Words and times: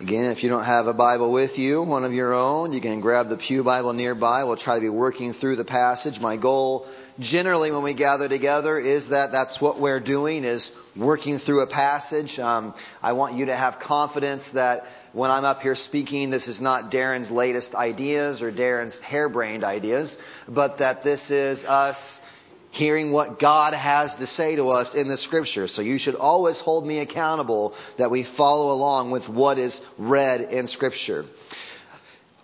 Again, 0.00 0.24
if 0.24 0.42
you 0.42 0.48
don't 0.48 0.64
have 0.64 0.86
a 0.86 0.94
Bible 0.94 1.30
with 1.30 1.58
you, 1.58 1.82
one 1.82 2.06
of 2.06 2.14
your 2.14 2.32
own, 2.32 2.72
you 2.72 2.80
can 2.80 3.00
grab 3.00 3.28
the 3.28 3.36
Pew 3.36 3.62
Bible 3.62 3.92
nearby. 3.92 4.44
We'll 4.44 4.56
try 4.56 4.76
to 4.76 4.80
be 4.80 4.88
working 4.88 5.34
through 5.34 5.56
the 5.56 5.64
passage. 5.66 6.22
My 6.22 6.38
goal 6.38 6.86
generally 7.18 7.70
when 7.70 7.82
we 7.82 7.92
gather 7.92 8.26
together 8.26 8.78
is 8.78 9.10
that 9.10 9.30
that's 9.30 9.60
what 9.60 9.78
we're 9.78 10.00
doing 10.00 10.44
is 10.44 10.74
working 10.96 11.36
through 11.36 11.60
a 11.60 11.66
passage. 11.66 12.38
Um, 12.38 12.72
I 13.02 13.12
want 13.12 13.34
you 13.34 13.46
to 13.46 13.54
have 13.54 13.78
confidence 13.78 14.52
that 14.52 14.86
when 15.12 15.30
I'm 15.30 15.44
up 15.44 15.60
here 15.60 15.74
speaking, 15.74 16.30
this 16.30 16.48
is 16.48 16.62
not 16.62 16.90
Darren's 16.90 17.30
latest 17.30 17.74
ideas 17.74 18.42
or 18.42 18.50
Darren's 18.50 19.00
harebrained 19.00 19.64
ideas, 19.64 20.18
but 20.48 20.78
that 20.78 21.02
this 21.02 21.30
is 21.30 21.66
us 21.66 22.22
hearing 22.70 23.12
what 23.12 23.38
God 23.38 23.74
has 23.74 24.16
to 24.16 24.26
say 24.26 24.56
to 24.56 24.70
us 24.70 24.94
in 24.94 25.08
the 25.08 25.16
scripture. 25.16 25.66
So 25.66 25.82
you 25.82 25.98
should 25.98 26.14
always 26.14 26.60
hold 26.60 26.86
me 26.86 26.98
accountable 26.98 27.74
that 27.96 28.10
we 28.10 28.22
follow 28.22 28.72
along 28.72 29.10
with 29.10 29.28
what 29.28 29.58
is 29.58 29.84
read 29.98 30.40
in 30.40 30.66
scripture. 30.66 31.24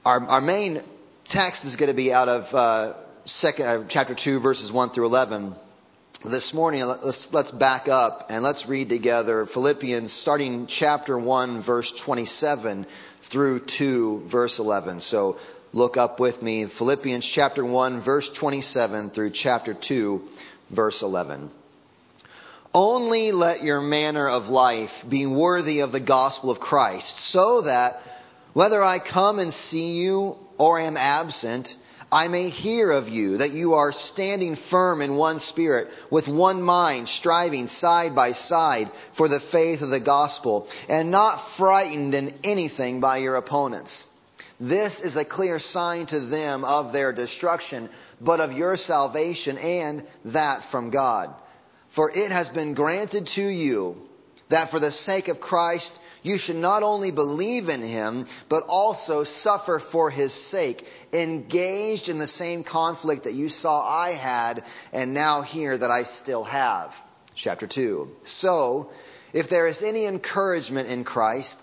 Our, 0.05 0.23
our 0.29 0.41
main 0.41 0.83
text 1.25 1.65
is 1.65 1.77
going 1.77 1.89
to 1.89 1.95
be 1.95 2.13
out 2.13 2.29
of 2.29 2.55
uh, 2.55 2.95
second, 3.25 3.67
uh, 3.67 3.85
chapter 3.89 4.15
2, 4.15 4.41
verses 4.41 4.73
1 4.73 4.91
through 4.91 5.07
11. 5.07 5.55
This 6.25 6.55
morning, 6.55 6.85
let's, 6.85 7.33
let's 7.33 7.53
back 7.53 7.89
up 7.89 8.27
and 8.31 8.43
let's 8.43 8.69
read 8.69 8.89
together 8.89 9.47
Philippians 9.47 10.13
starting 10.13 10.67
chapter 10.67 11.17
1, 11.17 11.63
verse 11.63 11.93
27 11.93 12.87
through 13.21 13.61
2, 13.61 14.21
verse 14.21 14.59
11. 14.59 15.01
So 15.01 15.39
look 15.77 15.99
up 15.99 16.19
with 16.19 16.43
me 16.43 16.65
Philippians 16.65 17.27
chapter 17.27 17.63
1, 17.63 18.01
verse 18.01 18.31
27 18.31 19.11
through 19.11 19.29
chapter 19.29 19.75
2, 19.75 20.27
verse 20.71 21.03
11. 21.03 21.51
Only 22.73 23.31
let 23.31 23.63
your 23.63 23.83
manner 23.83 24.27
of 24.27 24.49
life 24.49 25.05
be 25.07 25.27
worthy 25.27 25.81
of 25.81 25.93
the 25.93 26.01
gospel 26.01 26.51
of 26.51 26.61
Christ, 26.61 27.19
so 27.19 27.61
that 27.61 28.01
whether 28.55 28.83
I 28.83 28.99
come 29.01 29.39
and 29.39 29.53
see 29.53 29.99
you 29.99 30.39
or 30.57 30.81
am 30.81 30.97
absent, 30.97 31.77
I 32.11 32.29
may 32.29 32.49
hear 32.49 32.91
of 32.91 33.11
you 33.11 33.37
that 33.39 33.53
you 33.53 33.75
are 33.75 33.93
standing 33.93 34.57
firm 34.57 35.03
in 35.03 35.15
one 35.15 35.41
spirit, 35.41 35.93
with 36.09 36.27
one 36.27 36.63
mind, 36.63 37.07
striving 37.07 37.67
side 37.67 38.15
by 38.15 38.33
side 38.33 38.91
for 39.13 39.29
the 39.29 39.41
faith 39.41 39.83
of 39.83 39.91
the 39.91 40.01
gospel, 40.01 40.69
and 40.89 41.11
not 41.11 41.51
frightened 41.51 42.15
in 42.15 42.33
anything 42.45 43.01
by 43.01 43.19
your 43.19 43.37
opponents. 43.37 44.09
This 44.59 45.03
is 45.03 45.17
a 45.17 45.25
clear 45.25 45.59
sign 45.59 46.07
to 46.07 46.21
them 46.21 46.65
of 46.65 46.93
their 46.93 47.13
destruction, 47.13 47.91
but 48.21 48.41
of 48.41 48.55
your 48.55 48.77
salvation 48.77 49.59
and 49.59 50.07
that 50.27 50.65
from 50.65 50.91
God. 50.91 51.35
For 51.89 52.11
it 52.11 52.33
has 52.33 52.49
been 52.49 52.75
granted 52.75 53.27
to 53.29 53.45
you 53.45 54.07
that 54.49 54.71
for 54.71 54.79
the 54.79 54.91
sake 54.91 55.29
of 55.29 55.41
Christ 55.41 56.01
you 56.23 56.39
should 56.39 56.57
not 56.57 56.83
only 56.83 57.11
believe 57.11 57.69
in 57.69 57.83
him, 57.83 58.27
but 58.49 58.65
also 58.69 59.25
suffer 59.25 59.79
for 59.79 60.11
his 60.11 60.33
sake, 60.33 60.87
engaged 61.13 62.09
in 62.09 62.19
the 62.19 62.27
same 62.27 62.65
conflict 62.65 63.25
that 63.25 63.35
you 63.35 63.49
saw 63.49 63.87
I 63.87 64.11
had 64.11 64.65
and 64.93 65.15
now 65.15 65.43
hear 65.43 65.77
that 65.77 65.91
I 65.91 66.03
still 66.03 66.45
have. 66.45 67.01
Chapter 67.35 67.67
2. 67.67 68.11
So, 68.25 68.91
if 69.33 69.49
there 69.49 69.67
is 69.67 69.83
any 69.83 70.07
encouragement 70.07 70.89
in 70.89 71.05
Christ, 71.05 71.63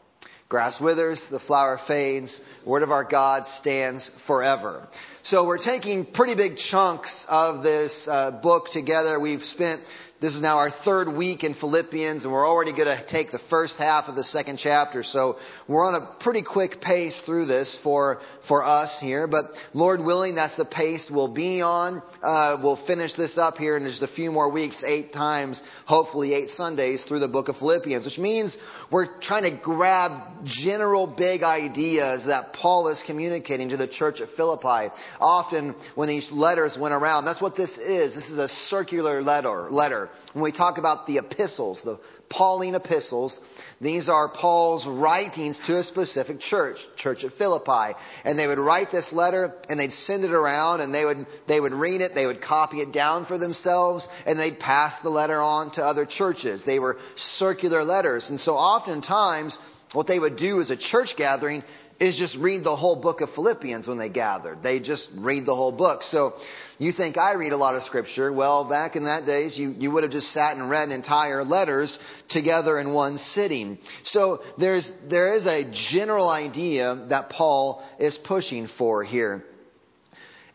Grass 0.51 0.81
withers, 0.81 1.29
the 1.29 1.39
flower 1.39 1.77
fades, 1.77 2.41
word 2.65 2.83
of 2.83 2.91
our 2.91 3.05
God 3.05 3.45
stands 3.45 4.09
forever. 4.09 4.85
So 5.21 5.45
we're 5.45 5.57
taking 5.57 6.03
pretty 6.03 6.35
big 6.35 6.57
chunks 6.57 7.25
of 7.31 7.63
this 7.63 8.09
uh, 8.09 8.31
book 8.31 8.69
together. 8.69 9.17
We've 9.17 9.45
spent 9.45 9.79
this 10.21 10.35
is 10.35 10.41
now 10.43 10.59
our 10.59 10.69
third 10.69 11.07
week 11.09 11.43
in 11.43 11.55
Philippians, 11.55 12.25
and 12.25 12.31
we're 12.31 12.47
already 12.47 12.73
going 12.73 12.95
to 12.95 13.03
take 13.03 13.31
the 13.31 13.39
first 13.39 13.79
half 13.79 14.07
of 14.07 14.13
the 14.13 14.23
second 14.23 14.57
chapter. 14.57 15.01
So 15.01 15.39
we're 15.67 15.83
on 15.83 15.95
a 15.95 16.05
pretty 16.19 16.43
quick 16.43 16.79
pace 16.79 17.21
through 17.21 17.45
this 17.45 17.75
for 17.75 18.21
for 18.41 18.63
us 18.63 18.99
here. 18.99 19.25
But 19.25 19.45
Lord 19.73 19.99
willing, 19.99 20.35
that's 20.35 20.57
the 20.57 20.65
pace 20.65 21.09
we'll 21.09 21.27
be 21.27 21.63
on. 21.63 22.03
Uh, 22.21 22.57
we'll 22.61 22.75
finish 22.75 23.15
this 23.15 23.39
up 23.39 23.57
here 23.57 23.75
in 23.75 23.81
just 23.81 24.03
a 24.03 24.07
few 24.07 24.31
more 24.31 24.49
weeks, 24.49 24.83
eight 24.83 25.11
times, 25.11 25.63
hopefully 25.85 26.35
eight 26.35 26.51
Sundays 26.51 27.03
through 27.03 27.19
the 27.19 27.27
book 27.27 27.49
of 27.49 27.57
Philippians, 27.57 28.05
which 28.05 28.19
means 28.19 28.59
we're 28.91 29.07
trying 29.07 29.43
to 29.45 29.49
grab 29.49 30.11
general 30.43 31.07
big 31.07 31.41
ideas 31.41 32.27
that 32.27 32.53
Paul 32.53 32.89
is 32.89 33.01
communicating 33.01 33.69
to 33.69 33.77
the 33.77 33.87
church 33.87 34.21
at 34.21 34.29
Philippi. 34.29 34.93
Often 35.19 35.69
when 35.95 36.09
these 36.09 36.31
letters 36.31 36.77
went 36.77 36.93
around, 36.93 37.25
that's 37.25 37.41
what 37.41 37.55
this 37.55 37.79
is. 37.79 38.13
This 38.13 38.29
is 38.29 38.37
a 38.37 38.47
circular 38.47 39.23
letter. 39.23 39.67
Letter. 39.71 40.10
When 40.33 40.43
we 40.43 40.51
talk 40.51 40.77
about 40.77 41.07
the 41.07 41.17
epistles, 41.17 41.81
the 41.81 41.99
Pauline 42.29 42.75
epistles, 42.75 43.41
these 43.81 44.07
are 44.07 44.29
Paul's 44.29 44.87
writings 44.87 45.59
to 45.59 45.77
a 45.77 45.83
specific 45.83 46.39
church, 46.39 46.87
church 46.95 47.23
at 47.23 47.33
Philippi. 47.33 47.97
And 48.23 48.39
they 48.39 48.47
would 48.47 48.57
write 48.57 48.89
this 48.89 49.11
letter 49.11 49.53
and 49.69 49.79
they'd 49.79 49.91
send 49.91 50.23
it 50.23 50.31
around 50.31 50.81
and 50.81 50.95
they 50.95 51.03
would, 51.03 51.25
they 51.47 51.59
would 51.59 51.73
read 51.73 52.01
it, 52.01 52.15
they 52.15 52.25
would 52.25 52.41
copy 52.41 52.79
it 52.79 52.93
down 52.93 53.25
for 53.25 53.37
themselves, 53.37 54.07
and 54.25 54.39
they'd 54.39 54.59
pass 54.59 54.99
the 54.99 55.09
letter 55.09 55.41
on 55.41 55.71
to 55.71 55.83
other 55.83 56.05
churches. 56.05 56.63
They 56.63 56.79
were 56.79 56.97
circular 57.15 57.83
letters. 57.83 58.29
And 58.29 58.39
so 58.39 58.55
oftentimes, 58.55 59.59
what 59.93 60.07
they 60.07 60.19
would 60.19 60.37
do 60.37 60.59
as 60.59 60.69
a 60.69 60.77
church 60.77 61.15
gathering 61.17 61.63
is 62.01 62.17
just 62.17 62.37
read 62.39 62.63
the 62.63 62.75
whole 62.75 62.95
book 62.95 63.21
of 63.21 63.29
Philippians 63.29 63.87
when 63.87 63.99
they 63.99 64.09
gathered. 64.09 64.63
They 64.63 64.79
just 64.79 65.11
read 65.15 65.45
the 65.45 65.53
whole 65.53 65.71
book. 65.71 66.01
So 66.01 66.35
you 66.79 66.91
think 66.91 67.19
I 67.19 67.35
read 67.35 67.51
a 67.51 67.57
lot 67.57 67.75
of 67.75 67.83
scripture. 67.83 68.33
Well, 68.33 68.63
back 68.65 68.95
in 68.95 69.03
that 69.03 69.27
days, 69.27 69.57
you, 69.57 69.75
you 69.77 69.91
would 69.91 70.01
have 70.01 70.11
just 70.11 70.31
sat 70.31 70.57
and 70.57 70.67
read 70.67 70.89
entire 70.89 71.43
letters 71.43 71.99
together 72.27 72.79
in 72.79 72.91
one 72.91 73.17
sitting. 73.17 73.77
So 74.01 74.41
there's, 74.57 74.89
there 75.07 75.35
is 75.35 75.45
a 75.45 75.63
general 75.63 76.27
idea 76.27 76.95
that 77.09 77.29
Paul 77.29 77.83
is 77.99 78.17
pushing 78.17 78.65
for 78.65 79.03
here. 79.03 79.45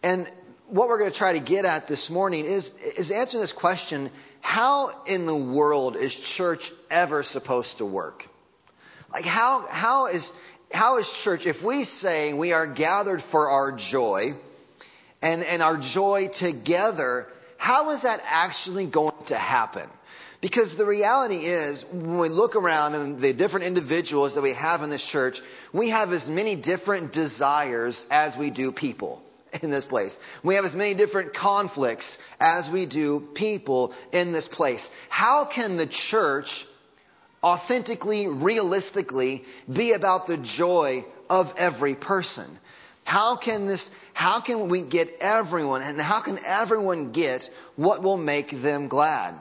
And 0.02 0.28
what 0.66 0.88
we're 0.88 0.98
going 0.98 1.12
to 1.12 1.16
try 1.16 1.34
to 1.34 1.44
get 1.44 1.64
at 1.64 1.86
this 1.86 2.10
morning 2.10 2.44
is, 2.44 2.76
is 2.80 3.12
answering 3.12 3.40
this 3.40 3.52
question, 3.52 4.10
how 4.40 4.90
in 5.04 5.26
the 5.26 5.36
world 5.36 5.94
is 5.94 6.18
church 6.18 6.72
ever 6.90 7.22
supposed 7.22 7.78
to 7.78 7.86
work? 7.86 8.28
Like 9.12 9.24
how, 9.24 9.64
how 9.70 10.08
is, 10.08 10.32
how 10.76 10.98
is 10.98 11.10
church, 11.22 11.46
if 11.46 11.62
we 11.62 11.82
say 11.84 12.32
we 12.32 12.52
are 12.52 12.66
gathered 12.66 13.22
for 13.22 13.48
our 13.48 13.72
joy 13.72 14.34
and, 15.22 15.42
and 15.42 15.62
our 15.62 15.76
joy 15.76 16.28
together, 16.28 17.26
how 17.56 17.90
is 17.90 18.02
that 18.02 18.20
actually 18.26 18.86
going 18.86 19.24
to 19.24 19.36
happen? 19.36 19.88
Because 20.40 20.76
the 20.76 20.86
reality 20.86 21.36
is, 21.36 21.84
when 21.90 22.18
we 22.18 22.28
look 22.28 22.54
around 22.54 22.94
and 22.94 23.18
the 23.18 23.32
different 23.32 23.66
individuals 23.66 24.34
that 24.34 24.42
we 24.42 24.52
have 24.52 24.82
in 24.82 24.90
this 24.90 25.08
church, 25.08 25.40
we 25.72 25.88
have 25.88 26.12
as 26.12 26.30
many 26.30 26.54
different 26.54 27.12
desires 27.12 28.06
as 28.10 28.36
we 28.36 28.50
do 28.50 28.70
people. 28.70 29.22
in 29.62 29.70
this 29.70 29.86
place. 29.86 30.20
We 30.42 30.56
have 30.56 30.64
as 30.64 30.74
many 30.74 30.94
different 30.94 31.34
conflicts 31.34 32.18
as 32.40 32.70
we 32.70 32.86
do 32.86 33.20
people 33.20 33.92
in 34.12 34.32
this 34.32 34.48
place. 34.48 34.94
How 35.08 35.44
can 35.44 35.76
the 35.76 35.86
church 35.86 36.66
authentically, 37.42 38.28
realistically 38.28 39.44
be 39.72 39.92
about 39.92 40.26
the 40.26 40.36
joy 40.36 41.04
of 41.30 41.54
every 41.58 41.94
person? 41.94 42.46
How 43.04 43.36
can 43.36 43.66
this, 43.66 43.94
how 44.14 44.40
can 44.40 44.68
we 44.68 44.80
get 44.80 45.08
everyone, 45.20 45.82
and 45.82 46.00
how 46.00 46.20
can 46.20 46.38
everyone 46.44 47.12
get 47.12 47.48
what 47.76 48.02
will 48.02 48.16
make 48.16 48.50
them 48.50 48.88
glad? 48.88 49.34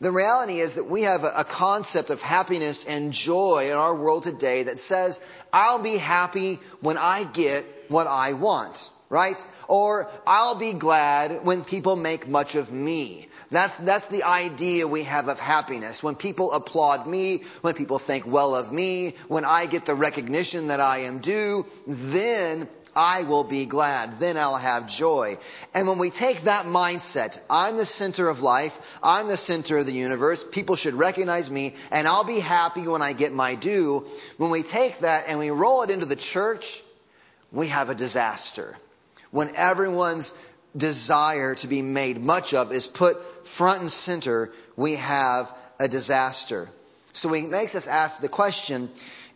The 0.00 0.10
reality 0.10 0.60
is 0.60 0.74
that 0.74 0.86
we 0.86 1.02
have 1.02 1.24
a, 1.24 1.44
concept 1.44 2.10
of 2.10 2.20
happiness 2.20 2.84
and 2.84 3.12
joy 3.12 3.68
in 3.70 3.76
our 3.76 3.94
world 3.94 4.24
today 4.24 4.64
that 4.64 4.78
says, 4.78 5.24
I'll 5.52 5.82
be 5.82 5.96
happy 5.96 6.56
when 6.80 6.98
I 6.98 7.24
get 7.24 7.64
what 7.88 8.06
I 8.06 8.34
want, 8.34 8.90
right? 9.08 9.46
Or 9.68 10.08
I'll 10.26 10.58
be 10.58 10.74
glad 10.74 11.44
when 11.44 11.64
people 11.64 11.96
make 11.96 12.28
much 12.28 12.56
of 12.56 12.70
me. 12.70 13.28
That's, 13.50 13.76
that's 13.76 14.08
the 14.08 14.24
idea 14.24 14.88
we 14.88 15.04
have 15.04 15.28
of 15.28 15.38
happiness. 15.38 16.02
When 16.02 16.16
people 16.16 16.52
applaud 16.52 17.06
me, 17.06 17.44
when 17.60 17.74
people 17.74 17.98
think 17.98 18.26
well 18.26 18.54
of 18.54 18.72
me, 18.72 19.14
when 19.28 19.44
I 19.44 19.66
get 19.66 19.84
the 19.84 19.94
recognition 19.94 20.68
that 20.68 20.80
I 20.80 20.98
am 20.98 21.18
due, 21.18 21.64
then 21.86 22.68
I 22.96 23.24
will 23.24 23.44
be 23.44 23.66
glad. 23.66 24.18
Then 24.18 24.38
I'll 24.38 24.56
have 24.56 24.88
joy. 24.88 25.36
And 25.74 25.86
when 25.86 25.98
we 25.98 26.08
take 26.10 26.42
that 26.42 26.64
mindset, 26.64 27.38
I'm 27.48 27.76
the 27.76 27.84
center 27.84 28.28
of 28.28 28.40
life. 28.40 28.98
I'm 29.02 29.28
the 29.28 29.36
center 29.36 29.78
of 29.78 29.86
the 29.86 29.92
universe. 29.92 30.42
People 30.42 30.76
should 30.76 30.94
recognize 30.94 31.50
me 31.50 31.74
and 31.92 32.08
I'll 32.08 32.24
be 32.24 32.40
happy 32.40 32.88
when 32.88 33.02
I 33.02 33.12
get 33.12 33.32
my 33.32 33.54
due. 33.54 34.06
When 34.38 34.50
we 34.50 34.62
take 34.62 34.98
that 35.00 35.26
and 35.28 35.38
we 35.38 35.50
roll 35.50 35.82
it 35.82 35.90
into 35.90 36.06
the 36.06 36.16
church, 36.16 36.82
we 37.52 37.68
have 37.68 37.90
a 37.90 37.94
disaster. 37.94 38.74
When 39.30 39.54
everyone's 39.54 40.34
desire 40.74 41.54
to 41.56 41.68
be 41.68 41.82
made 41.82 42.18
much 42.22 42.54
of 42.54 42.72
is 42.72 42.86
put 42.86 43.18
front 43.46 43.80
and 43.80 43.90
center, 43.90 44.52
we 44.76 44.96
have 44.96 45.52
a 45.78 45.88
disaster. 45.88 46.68
So 47.12 47.32
it 47.34 47.48
makes 47.48 47.74
us 47.74 47.86
ask 47.86 48.20
the 48.20 48.28
question, 48.28 48.90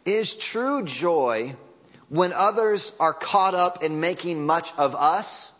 is 0.04 0.34
true 0.34 0.84
joy 0.84 1.54
when 2.08 2.32
others 2.34 2.94
are 2.98 3.14
caught 3.14 3.54
up 3.54 3.82
in 3.82 4.00
making 4.00 4.44
much 4.44 4.72
of 4.76 4.94
us, 4.94 5.52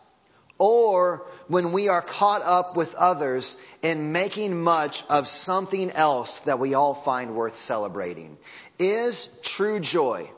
or 0.57 1.25
when 1.47 1.71
we 1.71 1.89
are 1.89 2.01
caught 2.01 2.43
up 2.43 2.75
with 2.75 2.93
others 2.95 3.57
in 3.81 4.11
making 4.11 4.61
much 4.61 5.03
of 5.09 5.27
something 5.27 5.89
else 5.89 6.41
that 6.41 6.59
we 6.59 6.75
all 6.75 6.93
find 6.93 7.35
worth 7.35 7.55
celebrating. 7.55 8.37
Is 8.77 9.27
true 9.41 9.79
joy 9.79 10.29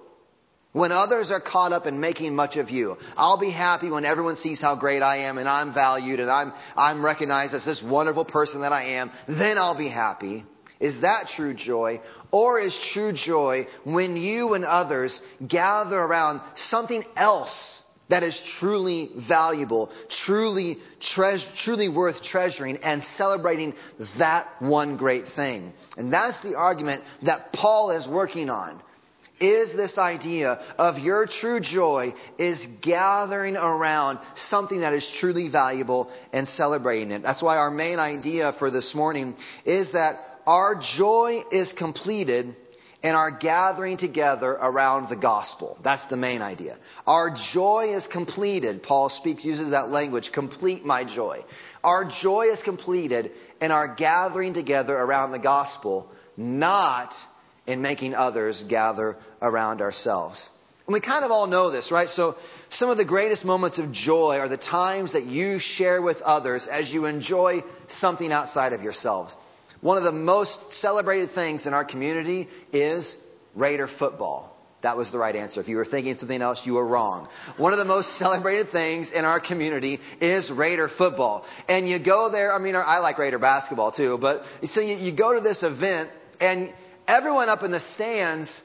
when 0.73 0.91
others 0.91 1.31
are 1.31 1.39
caught 1.39 1.71
up 1.71 1.85
in 1.87 1.99
making 1.99 2.35
much 2.35 2.57
of 2.57 2.69
you. 2.69 2.97
I'll 3.15 3.37
be 3.37 3.51
happy 3.51 3.89
when 3.89 4.05
everyone 4.05 4.35
sees 4.35 4.59
how 4.59 4.75
great 4.75 5.01
I 5.01 5.17
am 5.17 5.37
and 5.37 5.47
I'm 5.47 5.71
valued 5.71 6.19
and 6.19 6.29
I'm, 6.29 6.51
I'm 6.75 7.05
recognized 7.05 7.53
as 7.53 7.63
this 7.63 7.81
wonderful 7.81 8.25
person 8.25 8.61
that 8.61 8.73
I 8.73 8.83
am. 8.83 9.11
Then 9.27 9.57
I'll 9.57 9.77
be 9.77 9.87
happy. 9.87 10.43
Is 10.79 11.01
that 11.01 11.27
true 11.27 11.53
joy? 11.53 12.01
Or 12.31 12.59
is 12.59 12.77
true 12.77 13.13
joy 13.13 13.67
when 13.85 14.17
you 14.17 14.53
and 14.55 14.65
others 14.65 15.23
gather 15.47 15.97
around 15.97 16.41
something 16.55 17.05
else 17.15 17.85
that 18.09 18.23
is 18.23 18.43
truly 18.43 19.09
valuable, 19.15 19.91
truly 20.09 20.77
treas- 20.99 21.53
truly 21.53 21.87
worth 21.87 22.21
treasuring 22.21 22.79
and 22.83 23.01
celebrating 23.01 23.75
that 24.17 24.47
one 24.59 24.97
great 24.97 25.25
thing? 25.25 25.71
And 25.97 26.11
that's 26.11 26.41
the 26.41 26.55
argument 26.55 27.03
that 27.21 27.53
Paul 27.53 27.91
is 27.91 28.09
working 28.09 28.49
on. 28.49 28.81
Is 29.39 29.75
this 29.75 29.97
idea 29.97 30.62
of 30.77 31.00
your 31.00 31.25
true 31.25 31.59
joy 31.59 32.13
is 32.38 32.68
gathering 32.81 33.57
around 33.57 34.19
something 34.35 34.81
that 34.81 34.94
is 34.94 35.09
truly 35.12 35.50
valuable 35.50 36.12
and 36.31 36.47
celebrating 36.47 37.12
it. 37.12 37.24
That's 37.24 37.44
why 37.44 37.57
our 37.57 37.71
main 37.71 38.00
idea 38.00 38.51
for 38.51 38.69
this 38.69 38.95
morning 38.95 39.35
is 39.65 39.91
that 39.91 40.19
our 40.45 40.75
joy 40.75 41.41
is 41.51 41.74
completed 41.74 42.56
in 43.03 43.15
our 43.15 43.31
gathering 43.31 43.97
together 43.97 44.51
around 44.51 45.09
the 45.09 45.18
gospel. 45.18 45.77
That's 45.83 46.06
the 46.06 46.15
main 46.15 46.41
idea. 46.41 46.77
Our 47.06 47.31
joy 47.31 47.89
is 47.89 48.07
completed. 48.07 48.81
Paul 48.81 49.09
speaks, 49.09 49.44
uses 49.44 49.71
that 49.71 49.89
language, 49.89 50.31
complete 50.31 50.86
my 50.86 51.03
joy. 51.03 51.44
Our 51.83 52.06
joy 52.06 52.44
is 52.44 52.63
completed 52.63 53.31
in 53.62 53.71
our 53.71 53.89
gathering 53.89 54.53
together 54.53 54.95
around 54.95 55.31
the 55.31 55.39
gospel, 55.39 56.09
not 56.38 57.25
in 57.68 57.81
making 57.81 58.15
others 58.15 58.63
gather 58.63 59.18
around 59.42 59.81
ourselves. 59.81 60.50
And 60.86 60.94
we 60.94 61.00
kind 61.00 61.24
of 61.24 61.31
all 61.31 61.48
know 61.48 61.69
this, 61.69 61.92
right? 61.92 62.10
So 62.10 62.36
some 62.69 62.89
of 62.89 62.98
the 62.98 63.06
greatest 63.06 63.45
moments 63.45 63.80
of 63.80 63.92
joy 63.92 64.39
are 64.39 64.50
the 64.50 64.57
times 64.57 65.13
that 65.13 65.25
you 65.25 65.60
share 65.60 66.01
with 66.01 66.21
others 66.21 66.68
as 66.68 66.94
you 66.94 67.06
enjoy 67.06 67.63
something 67.88 68.33
outside 68.33 68.74
of 68.74 68.83
yourselves. 68.83 69.38
One 69.80 69.98
of 69.98 70.04
the 70.04 70.12
most 70.12 70.71
celebrated 70.71 71.30
things 71.30 71.68
in 71.68 71.74
our 71.74 71.86
community 71.86 72.48
is 72.71 73.18
Raider 73.56 73.88
football. 73.88 74.50
That 74.81 74.98
was 74.98 75.12
the 75.12 75.18
right 75.18 75.36
answer. 75.36 75.62
If 75.62 75.69
you 75.69 75.77
were 75.77 75.86
thinking 75.86 76.15
something 76.15 76.42
else, 76.42 76.65
you 76.65 76.74
were 76.74 76.86
wrong. 76.86 77.30
One 77.56 77.71
of 77.71 77.80
the 77.80 77.86
most 77.86 78.13
celebrated 78.18 78.68
things 78.68 79.12
in 79.12 79.24
our 79.24 79.39
community 79.39 80.01
is 80.19 80.51
Raider 80.51 80.89
football. 80.89 81.45
And 81.69 81.88
you 81.88 82.00
go 82.00 82.30
there, 82.30 82.54
I 82.54 82.60
mean, 82.60 82.75
I 82.75 83.00
like 83.00 83.18
Raider 83.18 83.39
basketball 83.39 83.92
too, 83.92 84.18
but 84.18 84.45
so 84.63 84.81
you, 84.81 84.95
you 84.95 85.13
go 85.13 85.33
to 85.33 85.39
this 85.39 85.63
event 85.63 86.10
and 86.42 86.74
everyone 87.07 87.50
up 87.50 87.63
in 87.63 87.71
the 87.71 87.79
stands 87.79 88.63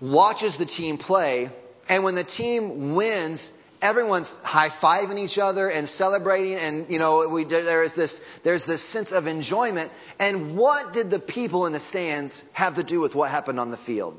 watches 0.00 0.56
the 0.56 0.66
team 0.66 0.98
play. 0.98 1.48
And 1.88 2.04
when 2.04 2.14
the 2.14 2.24
team 2.24 2.94
wins, 2.94 3.52
everyone's 3.82 4.42
high-fiving 4.42 5.18
each 5.18 5.38
other 5.38 5.68
and 5.68 5.88
celebrating 5.88 6.56
and 6.56 6.90
you 6.90 6.98
know 6.98 7.28
we 7.28 7.44
there 7.44 7.82
is 7.82 7.94
this 7.94 8.20
there's 8.42 8.64
this 8.64 8.82
sense 8.82 9.12
of 9.12 9.26
enjoyment 9.26 9.90
and 10.18 10.56
what 10.56 10.92
did 10.92 11.10
the 11.10 11.18
people 11.18 11.66
in 11.66 11.72
the 11.72 11.78
stands 11.78 12.48
have 12.52 12.76
to 12.76 12.82
do 12.82 13.00
with 13.00 13.14
what 13.14 13.30
happened 13.30 13.60
on 13.60 13.70
the 13.70 13.76
field 13.76 14.18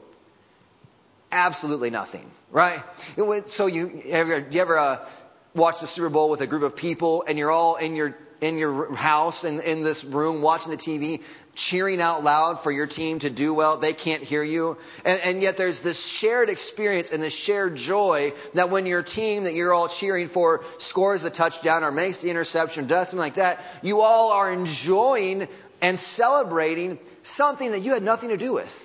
absolutely 1.32 1.90
nothing 1.90 2.30
right 2.52 2.80
so 3.46 3.66
you 3.66 4.00
ever 4.10 4.46
you 4.52 4.62
ever 4.62 4.78
uh, 4.78 5.06
watch 5.56 5.82
the 5.82 5.88
super 5.88 6.10
bowl 6.10 6.30
with 6.30 6.42
a 6.42 6.48
group 6.48 6.64
of 6.64 6.76
people 6.76 7.24
and 7.28 7.38
you're 7.38 7.52
all 7.52 7.78
in 7.78 7.96
your 7.96 8.16
in 8.42 8.58
your 8.58 8.94
house 8.96 9.44
and 9.44 9.60
in 9.62 9.84
this 9.84 10.04
room 10.04 10.42
watching 10.42 10.72
the 10.72 10.78
TV 10.78 11.24
cheering 11.56 12.00
out 12.00 12.24
loud 12.24 12.60
for 12.60 12.72
your 12.72 12.86
team 12.86 13.20
to 13.20 13.30
do 13.30 13.54
well. 13.54 13.78
They 13.78 13.94
can't 13.94 14.22
hear 14.22 14.44
you. 14.44 14.78
And, 15.04 15.22
and, 15.24 15.42
yet 15.42 15.58
there's 15.58 15.82
this 15.82 16.06
shared 16.06 16.50
experience 16.50 17.12
and 17.12 17.22
this 17.22 17.36
shared 17.36 17.76
joy 17.76 18.32
that 18.54 18.70
when 18.70 18.86
your 18.86 19.02
team 19.02 19.44
that 19.46 19.56
you're 19.56 19.74
all 19.74 19.88
cheering 19.88 20.28
for 20.28 20.64
scores 20.78 21.26
a 21.26 21.32
touchdown 21.32 21.84
or 21.84 21.92
makes 21.92 22.22
the 22.22 22.30
interception, 22.30 22.86
or 22.86 22.88
does 22.88 23.10
something 23.10 23.20
like 23.20 23.36
that, 23.36 23.60
you 23.82 24.02
all 24.02 24.34
are 24.34 24.52
enjoying 24.52 25.48
and 25.82 25.98
celebrating 25.98 27.00
something 27.24 27.72
that 27.72 27.80
you 27.80 27.94
had 27.94 28.04
nothing 28.04 28.30
to 28.30 28.38
do 28.38 28.54
with. 28.54 28.84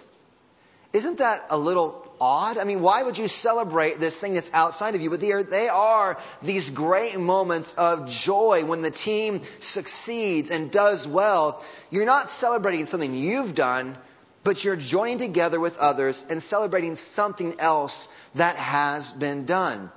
Isn't 0.93 1.19
that 1.19 1.45
a 1.51 1.59
little 1.59 2.02
odd? 2.23 2.57
I 2.57 2.65
mean, 2.65 2.83
why 2.83 3.03
would 3.03 3.19
you 3.19 3.27
celebrate 3.27 3.99
this 3.99 4.21
thing 4.21 4.35
that's 4.35 4.55
outside 4.55 4.95
of 4.95 5.01
you? 5.01 5.11
But 5.11 5.21
they 5.21 5.33
are, 5.33 5.43
they 5.43 5.69
are 5.69 6.17
these 6.41 6.71
great 6.71 7.19
moments 7.19 7.75
of 7.75 8.09
joy 8.09 8.65
when 8.65 8.81
the 8.81 8.93
team 8.93 9.41
succeeds 9.59 10.53
and 10.53 10.71
does 10.71 11.07
well. 11.07 11.63
You're 11.91 12.07
not 12.07 12.31
celebrating 12.31 12.87
something 12.87 13.13
you've 13.13 13.57
done, 13.57 13.99
but 14.45 14.65
you're 14.65 14.77
joining 14.77 15.19
together 15.19 15.59
with 15.59 15.79
others 15.79 16.25
and 16.31 16.41
celebrating 16.41 16.95
something 16.95 17.57
else 17.59 18.09
that 18.37 18.55
has 18.55 19.11
been 19.11 19.45
done. 19.45 19.91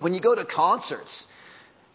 When 0.00 0.14
you 0.14 0.20
go 0.20 0.34
to 0.34 0.46
concerts, 0.46 1.30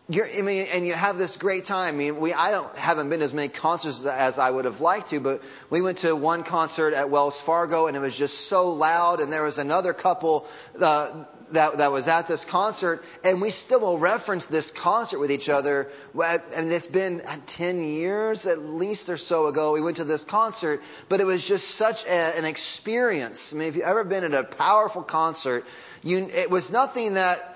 you're, 0.09 0.25
I 0.27 0.41
mean, 0.41 0.67
and 0.73 0.85
you 0.85 0.93
have 0.93 1.17
this 1.17 1.37
great 1.37 1.63
time. 1.63 1.95
I 1.95 1.97
mean, 1.97 2.19
we 2.19 2.33
I 2.33 2.51
don't 2.51 2.77
haven't 2.77 3.09
been 3.09 3.21
as 3.21 3.33
many 3.33 3.47
concerts 3.47 4.05
as 4.05 4.37
I 4.37 4.51
would 4.51 4.65
have 4.65 4.81
liked 4.81 5.11
to, 5.11 5.21
but 5.21 5.41
we 5.69 5.81
went 5.81 5.99
to 5.99 6.13
one 6.13 6.43
concert 6.43 6.93
at 6.93 7.09
Wells 7.09 7.39
Fargo, 7.39 7.87
and 7.87 7.95
it 7.95 8.01
was 8.01 8.17
just 8.17 8.49
so 8.49 8.71
loud. 8.71 9.21
And 9.21 9.31
there 9.31 9.43
was 9.43 9.59
another 9.59 9.93
couple 9.93 10.45
uh, 10.79 11.23
that 11.51 11.77
that 11.77 11.93
was 11.93 12.09
at 12.09 12.27
this 12.27 12.43
concert, 12.43 13.01
and 13.23 13.41
we 13.41 13.49
still 13.49 13.79
will 13.79 13.97
reference 13.97 14.45
this 14.47 14.71
concert 14.71 15.19
with 15.19 15.31
each 15.31 15.47
other. 15.47 15.89
And 16.13 16.69
it's 16.69 16.87
been 16.87 17.21
ten 17.45 17.81
years 17.81 18.45
at 18.45 18.59
least 18.59 19.07
or 19.09 19.15
so 19.15 19.47
ago. 19.47 19.71
We 19.71 19.81
went 19.81 19.97
to 19.97 20.03
this 20.03 20.25
concert, 20.25 20.81
but 21.07 21.21
it 21.21 21.25
was 21.25 21.47
just 21.47 21.69
such 21.75 22.05
a, 22.05 22.37
an 22.37 22.43
experience. 22.43 23.53
I 23.53 23.57
mean, 23.57 23.69
if 23.69 23.77
you've 23.77 23.85
ever 23.85 24.03
been 24.03 24.25
at 24.25 24.33
a 24.33 24.43
powerful 24.43 25.01
concert, 25.01 25.65
you 26.03 26.27
it 26.29 26.49
was 26.49 26.73
nothing 26.73 27.13
that 27.13 27.52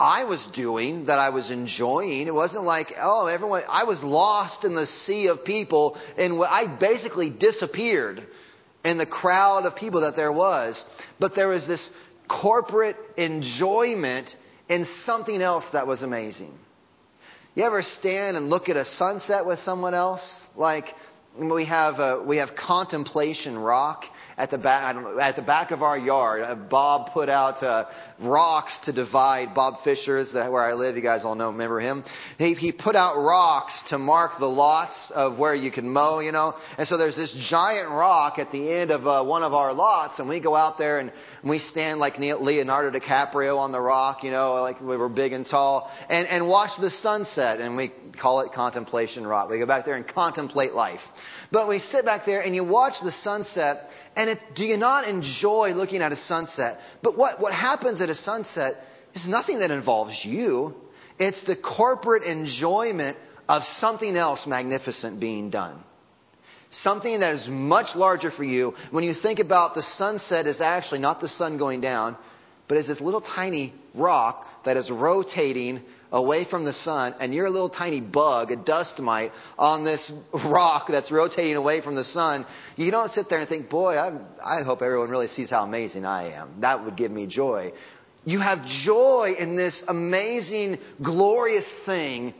I 0.00 0.24
was 0.24 0.46
doing 0.46 1.04
that 1.04 1.18
I 1.18 1.28
was 1.28 1.50
enjoying. 1.50 2.26
It 2.26 2.34
wasn't 2.34 2.64
like, 2.64 2.94
oh, 3.00 3.26
everyone, 3.26 3.62
I 3.70 3.84
was 3.84 4.02
lost 4.02 4.64
in 4.64 4.74
the 4.74 4.86
sea 4.86 5.26
of 5.26 5.44
people 5.44 5.98
and 6.16 6.42
I 6.42 6.66
basically 6.66 7.28
disappeared 7.28 8.26
in 8.82 8.96
the 8.96 9.04
crowd 9.04 9.66
of 9.66 9.76
people 9.76 10.00
that 10.00 10.16
there 10.16 10.32
was. 10.32 10.88
But 11.18 11.34
there 11.34 11.48
was 11.48 11.66
this 11.66 11.94
corporate 12.28 12.96
enjoyment 13.18 14.36
in 14.70 14.84
something 14.84 15.42
else 15.42 15.72
that 15.72 15.86
was 15.86 16.02
amazing. 16.02 16.58
You 17.54 17.64
ever 17.64 17.82
stand 17.82 18.38
and 18.38 18.48
look 18.48 18.70
at 18.70 18.76
a 18.76 18.84
sunset 18.86 19.44
with 19.44 19.58
someone 19.58 19.92
else? 19.92 20.48
Like, 20.56 20.94
we 21.36 21.66
have 21.66 22.00
uh, 22.00 22.22
we 22.24 22.38
have 22.38 22.54
Contemplation 22.54 23.56
Rock 23.56 24.04
at 24.36 24.50
the 24.50 24.58
back 24.58 24.96
at 24.96 25.36
the 25.36 25.42
back 25.42 25.70
of 25.70 25.82
our 25.82 25.96
yard. 25.96 26.42
Uh, 26.42 26.54
Bob 26.54 27.12
put 27.12 27.28
out 27.28 27.62
uh, 27.62 27.86
rocks 28.20 28.80
to 28.80 28.92
divide. 28.92 29.54
Bob 29.54 29.80
Fisher 29.80 30.18
is 30.18 30.34
where 30.34 30.62
I 30.62 30.74
live. 30.74 30.96
You 30.96 31.02
guys 31.02 31.24
all 31.24 31.34
know, 31.34 31.50
remember 31.50 31.80
him? 31.80 32.04
He 32.38 32.54
he 32.54 32.72
put 32.72 32.96
out 32.96 33.16
rocks 33.16 33.82
to 33.90 33.98
mark 33.98 34.38
the 34.38 34.48
lots 34.48 35.10
of 35.10 35.38
where 35.38 35.54
you 35.54 35.70
can 35.70 35.88
mow. 35.88 36.20
You 36.20 36.32
know, 36.32 36.54
and 36.78 36.86
so 36.86 36.96
there's 36.96 37.16
this 37.16 37.34
giant 37.34 37.88
rock 37.88 38.38
at 38.38 38.52
the 38.52 38.72
end 38.72 38.90
of 38.90 39.06
uh, 39.06 39.22
one 39.22 39.42
of 39.42 39.54
our 39.54 39.72
lots, 39.72 40.18
and 40.18 40.28
we 40.28 40.40
go 40.40 40.54
out 40.54 40.78
there 40.78 40.98
and 40.98 41.10
we 41.42 41.58
stand 41.58 42.00
like 42.00 42.18
Leonardo 42.18 42.98
DiCaprio 42.98 43.58
on 43.58 43.72
the 43.72 43.80
rock. 43.80 44.24
You 44.24 44.30
know, 44.30 44.62
like 44.62 44.80
we 44.80 44.96
were 44.96 45.08
big 45.08 45.32
and 45.32 45.46
tall, 45.46 45.90
and 46.08 46.28
and 46.28 46.48
watch 46.48 46.76
the 46.76 46.90
sunset, 46.90 47.60
and 47.60 47.76
we 47.76 47.88
call 48.16 48.40
it 48.40 48.52
Contemplation 48.52 49.26
Rock. 49.26 49.50
We 49.50 49.58
go 49.58 49.66
back 49.66 49.84
there 49.84 49.96
and 49.96 50.06
contemplate 50.06 50.74
life. 50.74 51.39
But 51.52 51.68
we 51.68 51.78
sit 51.78 52.04
back 52.04 52.24
there 52.24 52.40
and 52.40 52.54
you 52.54 52.62
watch 52.62 53.00
the 53.00 53.10
sunset, 53.10 53.92
and 54.16 54.30
it, 54.30 54.40
do 54.54 54.64
you 54.64 54.76
not 54.76 55.08
enjoy 55.08 55.74
looking 55.74 56.02
at 56.02 56.12
a 56.12 56.16
sunset? 56.16 56.80
But 57.02 57.16
what, 57.16 57.40
what 57.40 57.52
happens 57.52 58.00
at 58.00 58.08
a 58.08 58.14
sunset 58.14 58.76
is 59.14 59.28
nothing 59.28 59.60
that 59.60 59.70
involves 59.70 60.24
you. 60.24 60.76
It's 61.18 61.42
the 61.42 61.56
corporate 61.56 62.24
enjoyment 62.24 63.16
of 63.48 63.64
something 63.64 64.16
else 64.16 64.46
magnificent 64.46 65.18
being 65.18 65.50
done. 65.50 65.74
Something 66.70 67.18
that 67.18 67.32
is 67.32 67.50
much 67.50 67.96
larger 67.96 68.30
for 68.30 68.44
you. 68.44 68.76
When 68.92 69.02
you 69.02 69.12
think 69.12 69.40
about 69.40 69.74
the 69.74 69.82
sunset 69.82 70.46
is 70.46 70.60
actually 70.60 71.00
not 71.00 71.20
the 71.20 71.26
sun 71.26 71.56
going 71.56 71.80
down, 71.80 72.16
but 72.68 72.78
is 72.78 72.86
this 72.86 73.00
little 73.00 73.20
tiny 73.20 73.72
rock 73.92 74.46
that 74.62 74.76
is 74.76 74.88
rotating 74.88 75.82
away 76.12 76.44
from 76.44 76.64
the 76.64 76.72
sun 76.72 77.14
and 77.20 77.34
you're 77.34 77.46
a 77.46 77.50
little 77.50 77.68
tiny 77.68 78.00
bug, 78.00 78.50
a 78.50 78.56
dust 78.56 79.00
mite 79.00 79.32
on 79.58 79.84
this 79.84 80.12
rock 80.32 80.88
that's 80.88 81.12
rotating 81.12 81.56
away 81.56 81.80
from 81.80 81.94
the 81.94 82.04
sun, 82.04 82.46
you 82.76 82.90
don't 82.90 83.10
sit 83.10 83.28
there 83.28 83.38
and 83.38 83.48
think, 83.48 83.68
boy, 83.68 83.96
I, 83.96 84.12
I 84.44 84.62
hope 84.62 84.82
everyone 84.82 85.10
really 85.10 85.26
sees 85.26 85.50
how 85.50 85.62
amazing 85.62 86.04
I 86.04 86.32
am. 86.32 86.48
That 86.60 86.84
would 86.84 86.96
give 86.96 87.10
me 87.10 87.26
joy. 87.26 87.72
You 88.26 88.40
have 88.40 88.66
joy 88.66 89.34
in 89.38 89.56
this 89.56 89.84
amazing, 89.88 90.78
glorious 91.00 91.72
thing 91.72 92.34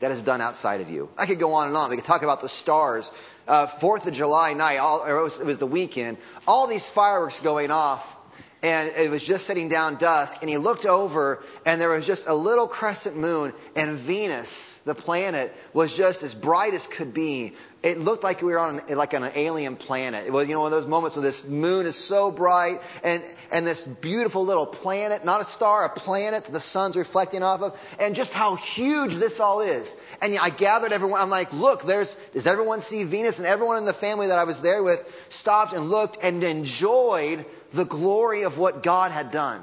that 0.00 0.10
is 0.10 0.22
done 0.22 0.40
outside 0.40 0.80
of 0.80 0.90
you. 0.90 1.08
I 1.18 1.26
could 1.26 1.38
go 1.38 1.54
on 1.54 1.68
and 1.68 1.76
on. 1.76 1.90
We 1.90 1.96
could 1.96 2.04
talk 2.04 2.22
about 2.22 2.40
the 2.40 2.48
stars. 2.48 3.12
Uh, 3.46 3.66
Fourth 3.66 4.06
of 4.06 4.14
July 4.14 4.54
night, 4.54 4.78
all, 4.78 5.04
it, 5.04 5.12
was, 5.12 5.40
it 5.40 5.46
was 5.46 5.58
the 5.58 5.66
weekend. 5.66 6.18
All 6.46 6.66
these 6.66 6.90
fireworks 6.90 7.40
going 7.40 7.70
off 7.70 8.17
and 8.62 8.90
it 8.96 9.10
was 9.10 9.22
just 9.22 9.46
sitting 9.46 9.68
down 9.68 9.96
dusk, 9.96 10.38
and 10.40 10.50
he 10.50 10.56
looked 10.56 10.84
over, 10.84 11.42
and 11.64 11.80
there 11.80 11.90
was 11.90 12.06
just 12.06 12.28
a 12.28 12.34
little 12.34 12.66
crescent 12.66 13.16
moon, 13.16 13.52
and 13.76 13.92
Venus, 13.92 14.78
the 14.78 14.96
planet, 14.96 15.54
was 15.72 15.96
just 15.96 16.24
as 16.24 16.34
bright 16.34 16.74
as 16.74 16.88
could 16.88 17.14
be. 17.14 17.52
It 17.84 17.98
looked 17.98 18.24
like 18.24 18.42
we 18.42 18.50
were 18.50 18.58
on 18.58 18.80
like 18.88 19.14
on 19.14 19.22
an 19.22 19.30
alien 19.36 19.76
planet. 19.76 20.26
It 20.26 20.32
was, 20.32 20.48
you 20.48 20.54
know, 20.54 20.62
one 20.62 20.72
of 20.72 20.76
those 20.76 20.88
moments 20.88 21.14
where 21.14 21.22
this 21.22 21.46
moon 21.46 21.86
is 21.86 21.94
so 21.94 22.32
bright, 22.32 22.80
and 23.04 23.22
and 23.52 23.64
this 23.64 23.86
beautiful 23.86 24.44
little 24.44 24.66
planet, 24.66 25.24
not 25.24 25.40
a 25.40 25.44
star, 25.44 25.84
a 25.84 25.88
planet 25.88 26.44
that 26.44 26.52
the 26.52 26.58
sun's 26.58 26.96
reflecting 26.96 27.44
off 27.44 27.62
of, 27.62 27.80
and 28.00 28.16
just 28.16 28.34
how 28.34 28.56
huge 28.56 29.14
this 29.14 29.38
all 29.38 29.60
is. 29.60 29.96
And 30.20 30.36
I 30.36 30.50
gathered 30.50 30.92
everyone. 30.92 31.20
I'm 31.20 31.30
like, 31.30 31.52
look, 31.52 31.82
there's. 31.84 32.16
Does 32.32 32.48
everyone 32.48 32.80
see 32.80 33.04
Venus? 33.04 33.38
And 33.38 33.46
everyone 33.46 33.76
in 33.76 33.84
the 33.84 33.92
family 33.92 34.26
that 34.26 34.38
I 34.38 34.44
was 34.44 34.62
there 34.62 34.82
with 34.82 35.04
stopped 35.28 35.72
and 35.72 35.88
looked 35.88 36.18
and 36.20 36.42
enjoyed 36.42 37.46
the 37.72 37.84
glory 37.84 38.42
of 38.42 38.58
what 38.58 38.82
God 38.82 39.10
had 39.10 39.30
done. 39.30 39.62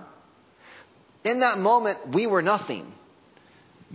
In 1.24 1.40
that 1.40 1.58
moment, 1.58 1.98
we 2.10 2.28
were 2.28 2.42
nothing. 2.42 2.92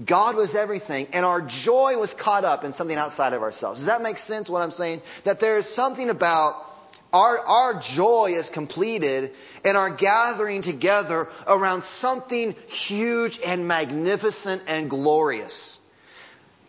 God 0.04 0.36
was 0.36 0.54
everything, 0.54 1.08
and 1.12 1.24
our 1.24 1.42
joy 1.42 1.96
was 1.98 2.14
caught 2.14 2.44
up 2.44 2.64
in 2.64 2.72
something 2.72 2.96
outside 2.96 3.32
of 3.32 3.42
ourselves. 3.42 3.80
Does 3.80 3.86
that 3.86 4.02
make 4.02 4.18
sense 4.18 4.48
what 4.48 4.62
I'm 4.62 4.70
saying? 4.70 5.02
That 5.24 5.40
there 5.40 5.56
is 5.56 5.66
something 5.66 6.10
about 6.10 6.66
our, 7.12 7.38
our 7.38 7.80
joy 7.80 8.32
is 8.36 8.50
completed 8.50 9.32
in 9.64 9.76
our 9.76 9.90
gathering 9.90 10.62
together 10.62 11.28
around 11.46 11.82
something 11.82 12.54
huge 12.68 13.40
and 13.44 13.66
magnificent 13.66 14.62
and 14.68 14.88
glorious, 14.88 15.80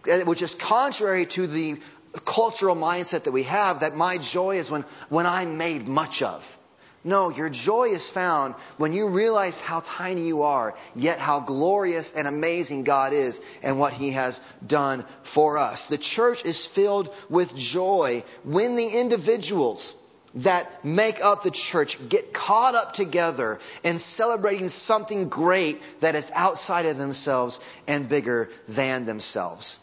eh, 0.08 0.24
which 0.24 0.42
is 0.42 0.56
contrary 0.56 1.26
to 1.28 1.46
the 1.46 1.80
cultural 2.26 2.76
mindset 2.76 3.24
that 3.24 3.32
we 3.32 3.44
have 3.44 3.82
that 3.82 3.96
my 3.96 4.18
joy 4.18 4.58
is 4.58 4.70
when, 4.70 4.82
when 5.10 5.26
I'm 5.26 5.58
made 5.58 5.88
much 5.88 6.24
of. 6.24 6.58
No, 7.04 7.30
your 7.30 7.50
joy 7.50 7.86
is 7.86 8.12
found 8.12 8.54
when 8.78 8.94
you 8.94 9.10
realize 9.10 9.60
how 9.60 9.82
tiny 9.84 10.28
you 10.28 10.44
are, 10.44 10.76
yet 10.96 11.18
how 11.18 11.40
glorious 11.40 12.14
and 12.14 12.28
amazing 12.28 12.84
God 12.84 13.12
is 13.12 13.42
and 13.64 13.80
what 13.80 13.94
He 13.94 14.12
has 14.12 14.40
done 14.66 15.04
for 15.24 15.58
us. 15.58 15.88
The 15.88 15.98
church 15.98 16.46
is 16.46 16.68
filled 16.68 17.14
with 17.28 17.56
joy 17.56 18.24
when 18.44 18.76
the 18.76 18.86
individuals 18.86 19.96
that 20.36 20.86
make 20.86 21.24
up 21.24 21.42
the 21.42 21.52
church 21.52 21.98
get 22.08 22.34
caught 22.34 22.76
up 22.76 22.94
together 22.94 23.60
in 23.84 23.98
celebrating 23.98 24.70
something 24.70 25.28
great 25.28 25.82
that 26.02 26.14
is 26.14 26.32
outside 26.36 26.86
of 26.86 27.00
themselves 27.00 27.60
and 27.88 28.08
bigger 28.08 28.50
than 28.68 29.06
themselves. 29.06 29.80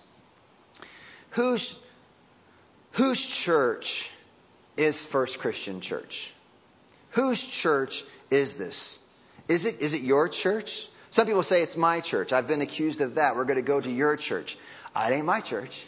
Whose, 1.31 1.79
whose 2.93 3.25
church 3.27 4.11
is 4.77 5.05
First 5.05 5.41
Christian 5.41 5.81
Church? 5.81 6.33
Whose 7.11 7.45
church 7.45 8.05
is 8.31 8.57
this? 8.57 9.05
Is 9.49 9.67
it, 9.67 9.81
is 9.81 9.95
it 9.95 10.03
your 10.03 10.29
church? 10.29 10.89
Some 11.11 11.27
people 11.27 11.43
say 11.43 11.63
it's 11.63 11.77
my 11.77 12.01
church. 12.01 12.33
I've 12.33 12.49
been 12.49 12.61
accused 12.61 13.01
of 13.01 13.15
that. 13.15 13.35
We're 13.37 13.45
going 13.45 13.57
to 13.57 13.63
go 13.63 13.81
to 13.81 13.91
your 13.91 14.17
church. 14.17 14.59
Uh, 14.95 15.09
it 15.11 15.15
ain't 15.17 15.27
my 15.27 15.41
church. 15.41 15.87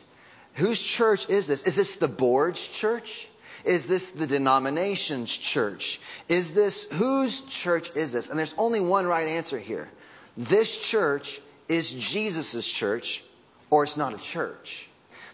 Whose 0.54 0.80
church 0.80 1.28
is 1.28 1.46
this? 1.46 1.64
Is 1.64 1.76
this 1.76 1.96
the 1.96 2.08
board's 2.08 2.66
church? 2.68 3.28
Is 3.64 3.86
this 3.86 4.12
the 4.12 4.26
denomination's 4.26 5.36
church? 5.36 6.00
Is 6.28 6.54
this, 6.54 6.90
whose 6.90 7.42
church 7.42 7.94
is 7.94 8.12
this? 8.12 8.30
And 8.30 8.38
there's 8.38 8.54
only 8.56 8.80
one 8.80 9.06
right 9.06 9.28
answer 9.28 9.58
here. 9.58 9.88
This 10.36 10.88
church 10.88 11.40
is 11.68 11.92
Jesus' 11.92 12.68
church, 12.68 13.22
or 13.68 13.84
it's 13.84 13.96
not 13.96 14.14
a 14.14 14.18
church. 14.18 14.88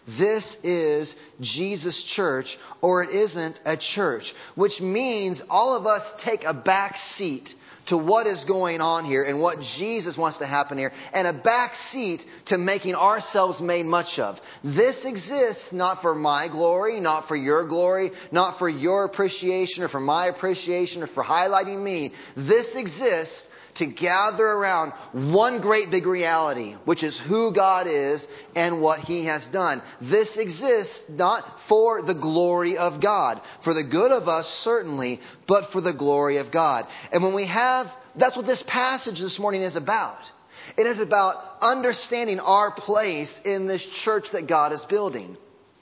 This 0.07 0.57
is 0.63 1.17
Jesus' 1.41 2.03
church, 2.03 2.57
or 2.81 3.03
it 3.03 3.09
isn't 3.09 3.59
a 3.65 3.75
church, 3.75 4.33
which 4.55 4.81
means 4.81 5.43
all 5.49 5.75
of 5.75 5.85
us 5.85 6.13
take 6.13 6.45
a 6.45 6.53
back 6.53 6.95
seat 6.95 7.55
to 7.87 7.97
what 7.97 8.27
is 8.27 8.45
going 8.45 8.81
on 8.81 9.05
here 9.05 9.23
and 9.23 9.41
what 9.41 9.61
Jesus 9.61 10.17
wants 10.17 10.39
to 10.39 10.45
happen 10.45 10.77
here, 10.77 10.93
and 11.13 11.27
a 11.27 11.33
back 11.33 11.73
seat 11.75 12.25
to 12.45 12.57
making 12.57 12.95
ourselves 12.95 13.61
made 13.61 13.85
much 13.85 14.19
of. 14.19 14.41
This 14.63 15.05
exists 15.05 15.73
not 15.73 16.01
for 16.01 16.13
my 16.13 16.47
glory, 16.49 16.99
not 16.99 17.27
for 17.27 17.35
your 17.35 17.65
glory, 17.65 18.11
not 18.31 18.59
for 18.59 18.69
your 18.69 19.05
appreciation 19.05 19.83
or 19.83 19.87
for 19.87 20.01
my 20.01 20.27
appreciation 20.27 21.03
or 21.03 21.07
for 21.07 21.23
highlighting 21.23 21.81
me. 21.81 22.11
This 22.35 22.75
exists 22.75 23.49
to 23.77 23.85
gather 23.85 24.45
around 24.45 24.91
one 25.11 25.59
great 25.59 25.89
big 25.91 26.05
reality, 26.05 26.73
which 26.85 27.03
is 27.03 27.19
who 27.19 27.51
God 27.51 27.87
is 27.87 28.27
and 28.55 28.81
what 28.81 28.99
He 28.99 29.25
has 29.25 29.47
done. 29.47 29.81
This 30.01 30.37
exists 30.37 31.09
not 31.09 31.59
for 31.59 32.01
the 32.01 32.13
glory 32.13 32.77
of 32.77 32.99
God, 32.99 33.41
for 33.61 33.73
the 33.73 33.83
good 33.83 34.11
of 34.11 34.27
us 34.27 34.47
certainly, 34.47 35.19
but 35.45 35.71
for 35.71 35.81
the 35.81 35.93
glory 35.93 36.37
of 36.37 36.51
God. 36.51 36.85
And 37.11 37.23
when 37.23 37.33
we 37.33 37.45
have, 37.45 37.93
that's 38.15 38.35
what 38.35 38.45
this 38.45 38.63
passage 38.63 39.19
this 39.19 39.39
morning 39.39 39.61
is 39.61 39.75
about. 39.75 40.31
It 40.77 40.85
is 40.85 40.99
about 40.99 41.41
understanding 41.61 42.39
our 42.39 42.71
place 42.71 43.45
in 43.45 43.67
this 43.67 43.87
church 44.03 44.31
that 44.31 44.47
God 44.47 44.73
is 44.73 44.85
building 44.85 45.37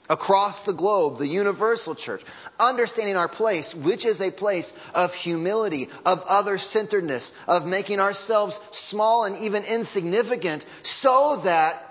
across 0.08 0.62
the 0.62 0.72
globe, 0.72 1.18
the 1.18 1.26
universal 1.28 1.94
church, 1.94 2.22
understanding 2.58 3.16
our 3.16 3.28
place, 3.28 3.74
which 3.74 4.04
is 4.04 4.20
a 4.20 4.30
place 4.30 4.74
of 4.94 5.14
humility, 5.14 5.88
of 6.04 6.24
other 6.28 6.58
centeredness, 6.58 7.36
of 7.48 7.66
making 7.66 8.00
ourselves 8.00 8.60
small 8.70 9.24
and 9.24 9.36
even 9.38 9.64
insignificant, 9.64 10.64
so 10.82 11.40
that 11.44 11.82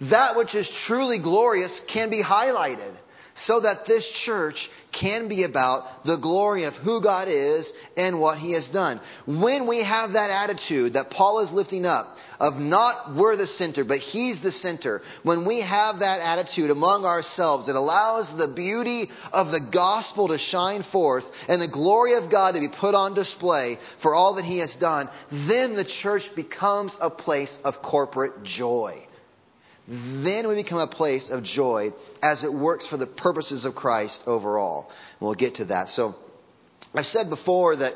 that 0.00 0.36
which 0.36 0.54
is 0.54 0.68
truly 0.84 1.18
glorious 1.18 1.80
can 1.80 2.10
be 2.10 2.22
highlighted 2.22 2.92
so 3.34 3.60
that 3.60 3.84
this 3.84 4.08
church 4.10 4.70
can 4.92 5.26
be 5.26 5.42
about 5.42 6.04
the 6.04 6.16
glory 6.16 6.64
of 6.64 6.76
who 6.76 7.00
God 7.00 7.26
is 7.28 7.72
and 7.96 8.20
what 8.20 8.38
He 8.38 8.52
has 8.52 8.68
done. 8.68 9.00
When 9.26 9.66
we 9.66 9.82
have 9.82 10.12
that 10.12 10.30
attitude 10.30 10.94
that 10.94 11.10
Paul 11.10 11.40
is 11.40 11.52
lifting 11.52 11.84
up 11.84 12.16
of 12.38 12.60
not 12.60 13.14
we're 13.14 13.36
the 13.36 13.46
center, 13.46 13.84
but 13.84 13.98
He's 13.98 14.40
the 14.40 14.52
center, 14.52 15.02
when 15.24 15.44
we 15.44 15.60
have 15.60 15.98
that 15.98 16.20
attitude 16.20 16.70
among 16.70 17.04
ourselves, 17.04 17.68
it 17.68 17.76
allows 17.76 18.36
the 18.36 18.48
beauty 18.48 19.10
of 19.32 19.50
the 19.50 19.60
gospel 19.60 20.28
to 20.28 20.38
shine 20.38 20.82
forth 20.82 21.48
and 21.48 21.60
the 21.60 21.68
glory 21.68 22.14
of 22.14 22.30
God 22.30 22.54
to 22.54 22.60
be 22.60 22.68
put 22.68 22.94
on 22.94 23.14
display 23.14 23.78
for 23.98 24.14
all 24.14 24.34
that 24.34 24.44
He 24.44 24.58
has 24.58 24.76
done, 24.76 25.08
then 25.30 25.74
the 25.74 25.84
church 25.84 26.34
becomes 26.36 26.96
a 27.00 27.10
place 27.10 27.58
of 27.64 27.82
corporate 27.82 28.44
joy 28.44 29.06
then 29.86 30.48
we 30.48 30.54
become 30.54 30.78
a 30.78 30.86
place 30.86 31.30
of 31.30 31.42
joy 31.42 31.92
as 32.22 32.44
it 32.44 32.52
works 32.52 32.86
for 32.86 32.96
the 32.96 33.06
purposes 33.06 33.66
of 33.66 33.74
Christ 33.74 34.24
overall. 34.26 34.90
We'll 35.20 35.34
get 35.34 35.56
to 35.56 35.64
that. 35.66 35.88
So, 35.88 36.14
I've 36.94 37.06
said 37.06 37.28
before 37.28 37.76
that 37.76 37.94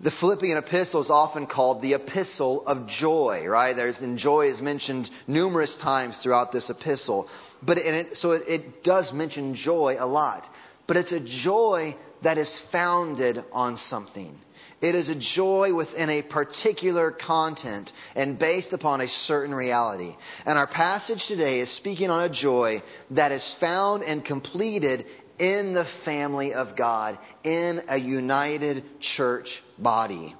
The 0.00 0.10
Philippian 0.10 0.56
epistle 0.56 1.02
is 1.02 1.10
often 1.10 1.46
called 1.46 1.82
the 1.82 1.94
epistle 1.94 2.66
of 2.66 2.86
joy, 2.86 3.46
right? 3.46 3.76
There's, 3.76 4.00
and 4.00 4.18
joy 4.18 4.46
is 4.46 4.62
mentioned 4.62 5.10
numerous 5.26 5.76
times 5.76 6.20
throughout 6.20 6.52
this 6.52 6.70
epistle. 6.70 7.28
But 7.62 7.76
it, 7.78 8.16
so 8.16 8.32
it, 8.32 8.44
it 8.48 8.82
does 8.82 9.12
mention 9.12 9.54
joy 9.54 9.96
a 9.98 10.06
lot. 10.06 10.48
But 10.86 10.96
it's 10.96 11.12
a 11.12 11.20
joy 11.20 11.94
that 12.22 12.38
is 12.38 12.58
founded 12.58 13.44
on 13.52 13.76
something. 13.76 14.36
It 14.80 14.94
is 14.94 15.10
a 15.10 15.14
joy 15.14 15.74
within 15.74 16.08
a 16.08 16.22
particular 16.22 17.10
content 17.10 17.92
and 18.14 18.38
based 18.38 18.72
upon 18.72 19.00
a 19.00 19.08
certain 19.08 19.54
reality. 19.54 20.16
And 20.46 20.58
our 20.58 20.66
passage 20.66 21.26
today 21.26 21.60
is 21.60 21.68
speaking 21.68 22.10
on 22.10 22.22
a 22.22 22.30
joy 22.30 22.82
that 23.10 23.32
is 23.32 23.52
found 23.52 24.04
and 24.04 24.24
completed 24.24 25.04
in 25.38 25.72
the 25.74 25.84
family 25.84 26.54
of 26.54 26.76
God, 26.76 27.18
in 27.44 27.80
a 27.88 27.98
united 27.98 29.00
church 29.00 29.62
body. 29.78 30.34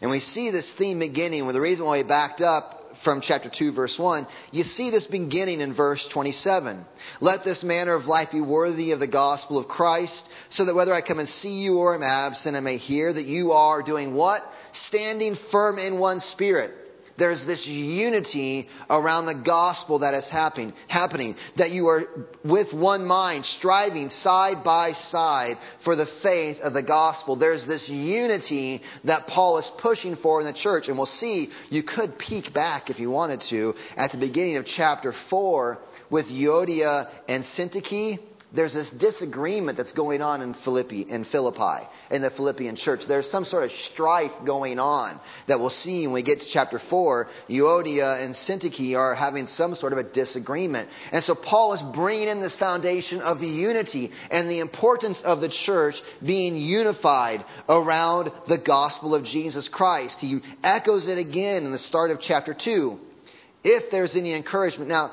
And 0.00 0.10
we 0.10 0.18
see 0.18 0.50
this 0.50 0.74
theme 0.74 0.98
beginning 0.98 1.46
with 1.46 1.54
the 1.54 1.60
reason 1.60 1.86
why 1.86 1.98
we 1.98 2.02
backed 2.02 2.42
up 2.42 2.81
from 3.02 3.20
chapter 3.20 3.48
2 3.48 3.72
verse 3.72 3.98
1, 3.98 4.26
you 4.52 4.62
see 4.62 4.90
this 4.90 5.06
beginning 5.06 5.60
in 5.60 5.72
verse 5.72 6.06
27. 6.08 6.84
Let 7.20 7.44
this 7.44 7.64
manner 7.64 7.94
of 7.94 8.06
life 8.06 8.32
be 8.32 8.40
worthy 8.40 8.92
of 8.92 9.00
the 9.00 9.06
gospel 9.06 9.58
of 9.58 9.68
Christ, 9.68 10.30
so 10.48 10.64
that 10.64 10.74
whether 10.74 10.94
I 10.94 11.00
come 11.00 11.18
and 11.18 11.28
see 11.28 11.62
you 11.62 11.78
or 11.78 11.94
am 11.94 12.02
absent, 12.02 12.56
I 12.56 12.60
may 12.60 12.76
hear 12.76 13.12
that 13.12 13.26
you 13.26 13.52
are 13.52 13.82
doing 13.82 14.14
what? 14.14 14.46
Standing 14.72 15.34
firm 15.34 15.78
in 15.78 15.98
one 15.98 16.20
spirit 16.20 16.81
there's 17.16 17.46
this 17.46 17.68
unity 17.68 18.68
around 18.88 19.26
the 19.26 19.34
gospel 19.34 20.00
that 20.00 20.14
is 20.14 20.28
happening, 20.28 20.72
happening, 20.88 21.36
that 21.56 21.70
you 21.70 21.88
are 21.88 22.02
with 22.44 22.72
one 22.74 23.04
mind, 23.04 23.44
striving 23.44 24.08
side 24.08 24.64
by 24.64 24.92
side 24.92 25.58
for 25.78 25.96
the 25.96 26.06
faith 26.06 26.62
of 26.62 26.72
the 26.72 26.82
gospel. 26.82 27.36
There's 27.36 27.66
this 27.66 27.90
unity 27.90 28.82
that 29.04 29.26
Paul 29.26 29.58
is 29.58 29.70
pushing 29.70 30.14
for 30.14 30.40
in 30.40 30.46
the 30.46 30.52
church. 30.52 30.88
And 30.88 30.96
we'll 30.96 31.06
see, 31.06 31.50
you 31.70 31.82
could 31.82 32.18
peek 32.18 32.52
back 32.52 32.90
if 32.90 33.00
you 33.00 33.10
wanted 33.10 33.40
to 33.42 33.74
at 33.96 34.12
the 34.12 34.18
beginning 34.18 34.56
of 34.56 34.64
chapter 34.64 35.12
4 35.12 35.78
with 36.10 36.30
Euodia 36.30 37.08
and 37.28 37.42
Syntyche 37.42 38.18
there's 38.54 38.74
this 38.74 38.90
disagreement 38.90 39.78
that's 39.78 39.92
going 39.92 40.20
on 40.20 40.42
in 40.42 40.52
Philippi, 40.52 41.00
in 41.00 41.24
Philippi, 41.24 41.86
in 42.10 42.20
the 42.20 42.28
Philippian 42.28 42.76
church. 42.76 43.06
There's 43.06 43.30
some 43.30 43.46
sort 43.46 43.64
of 43.64 43.72
strife 43.72 44.44
going 44.44 44.78
on 44.78 45.18
that 45.46 45.58
we'll 45.58 45.70
see 45.70 46.06
when 46.06 46.12
we 46.12 46.22
get 46.22 46.40
to 46.40 46.48
chapter 46.48 46.78
4. 46.78 47.28
Euodia 47.48 48.22
and 48.22 48.34
Syntyche 48.34 48.96
are 48.96 49.14
having 49.14 49.46
some 49.46 49.74
sort 49.74 49.94
of 49.94 49.98
a 49.98 50.02
disagreement. 50.02 50.90
And 51.12 51.22
so 51.24 51.34
Paul 51.34 51.72
is 51.72 51.82
bringing 51.82 52.28
in 52.28 52.40
this 52.40 52.54
foundation 52.54 53.22
of 53.22 53.40
the 53.40 53.48
unity 53.48 54.12
and 54.30 54.50
the 54.50 54.60
importance 54.60 55.22
of 55.22 55.40
the 55.40 55.48
church 55.48 56.02
being 56.24 56.56
unified 56.56 57.44
around 57.70 58.30
the 58.48 58.58
gospel 58.58 59.14
of 59.14 59.24
Jesus 59.24 59.70
Christ. 59.70 60.20
He 60.20 60.40
echoes 60.62 61.08
it 61.08 61.16
again 61.16 61.64
in 61.64 61.72
the 61.72 61.78
start 61.78 62.10
of 62.10 62.20
chapter 62.20 62.52
2. 62.52 63.00
If 63.64 63.90
there's 63.90 64.16
any 64.16 64.34
encouragement. 64.34 64.90
Now, 64.90 65.12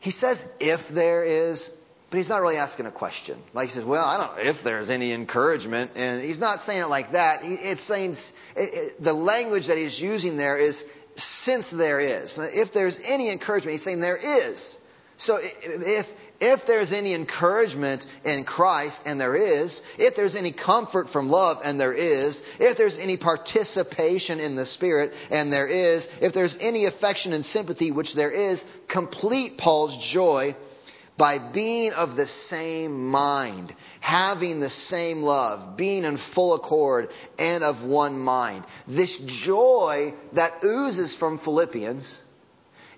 he 0.00 0.10
says 0.10 0.46
if 0.60 0.88
there 0.88 1.22
is 1.22 1.78
but 2.12 2.18
he's 2.18 2.28
not 2.28 2.42
really 2.42 2.58
asking 2.58 2.84
a 2.84 2.90
question. 2.90 3.38
Like 3.54 3.68
he 3.68 3.72
says, 3.72 3.86
well, 3.86 4.04
I 4.04 4.18
don't 4.18 4.36
know 4.36 4.42
if 4.42 4.62
there's 4.62 4.90
any 4.90 5.12
encouragement. 5.12 5.92
And 5.96 6.22
he's 6.22 6.42
not 6.42 6.60
saying 6.60 6.82
it 6.82 6.88
like 6.88 7.12
that. 7.12 7.40
It's 7.42 7.82
saying 7.82 8.10
it, 8.10 8.34
it, 8.54 9.02
the 9.02 9.14
language 9.14 9.68
that 9.68 9.78
he's 9.78 9.98
using 9.98 10.36
there 10.36 10.58
is 10.58 10.84
since 11.14 11.70
there 11.70 12.00
is. 12.00 12.38
If 12.38 12.74
there's 12.74 13.00
any 13.02 13.32
encouragement, 13.32 13.72
he's 13.72 13.82
saying 13.82 14.00
there 14.00 14.18
is. 14.50 14.78
So 15.16 15.38
if, 15.40 16.12
if 16.38 16.66
there's 16.66 16.92
any 16.92 17.14
encouragement 17.14 18.06
in 18.26 18.44
Christ, 18.44 19.04
and 19.06 19.18
there 19.18 19.34
is, 19.34 19.80
if 19.96 20.14
there's 20.14 20.36
any 20.36 20.52
comfort 20.52 21.08
from 21.08 21.30
love, 21.30 21.62
and 21.64 21.80
there 21.80 21.94
is, 21.94 22.42
if 22.60 22.76
there's 22.76 22.98
any 22.98 23.16
participation 23.16 24.38
in 24.38 24.54
the 24.54 24.66
Spirit, 24.66 25.14
and 25.30 25.50
there 25.50 25.66
is, 25.66 26.10
if 26.20 26.34
there's 26.34 26.58
any 26.58 26.84
affection 26.84 27.32
and 27.32 27.42
sympathy, 27.42 27.90
which 27.90 28.14
there 28.14 28.30
is, 28.30 28.66
complete 28.86 29.56
Paul's 29.56 29.96
joy 29.96 30.54
by 31.22 31.38
being 31.38 31.92
of 31.92 32.16
the 32.16 32.26
same 32.26 33.06
mind, 33.06 33.72
having 34.00 34.58
the 34.58 34.68
same 34.68 35.22
love, 35.22 35.76
being 35.76 36.02
in 36.02 36.16
full 36.16 36.52
accord 36.54 37.10
and 37.38 37.62
of 37.62 37.84
one 37.84 38.18
mind. 38.18 38.64
This 38.88 39.18
joy 39.18 40.14
that 40.32 40.64
oozes 40.64 41.14
from 41.14 41.38
Philippians 41.38 42.24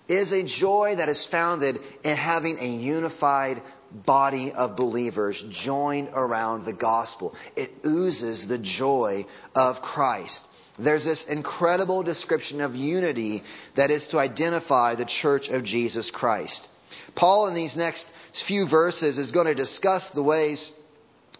is 0.08 0.32
a 0.32 0.42
joy 0.42 0.94
that 0.96 1.10
is 1.10 1.26
founded 1.26 1.78
in 2.02 2.16
having 2.16 2.58
a 2.60 2.66
unified 2.66 3.60
body 3.92 4.52
of 4.52 4.74
believers 4.74 5.42
joined 5.42 6.08
around 6.14 6.64
the 6.64 6.72
gospel. 6.72 7.34
It 7.56 7.70
oozes 7.84 8.48
the 8.48 8.56
joy 8.56 9.26
of 9.54 9.82
Christ. 9.82 10.48
There's 10.78 11.04
this 11.04 11.26
incredible 11.26 12.02
description 12.02 12.62
of 12.62 12.74
unity 12.74 13.42
that 13.74 13.90
is 13.90 14.08
to 14.08 14.18
identify 14.18 14.94
the 14.94 15.04
church 15.04 15.50
of 15.50 15.62
Jesus 15.62 16.10
Christ. 16.10 16.70
Paul, 17.14 17.48
in 17.48 17.54
these 17.54 17.76
next 17.76 18.14
few 18.32 18.66
verses, 18.66 19.18
is 19.18 19.32
going 19.32 19.46
to 19.46 19.54
discuss 19.54 20.10
the 20.10 20.22
ways 20.22 20.72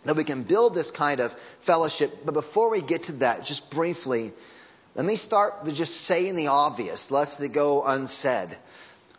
that 0.05 0.17
we 0.17 0.25
can 0.25 0.43
build 0.43 0.75
this 0.75 0.91
kind 0.91 1.21
of 1.21 1.33
fellowship. 1.61 2.25
But 2.25 2.35
before 2.35 2.71
we 2.71 2.83
get 2.83 3.05
to 3.05 3.13
that, 3.15 3.45
just 3.45 3.71
briefly, 3.71 4.33
let 4.95 5.05
me 5.05 5.17
start 5.17 5.65
with 5.65 5.75
just 5.75 6.03
saying 6.03 6.37
the 6.37 6.49
obvious, 6.49 7.11
lest 7.11 7.41
it 7.41 7.49
go 7.49 7.83
unsaid. 7.85 8.51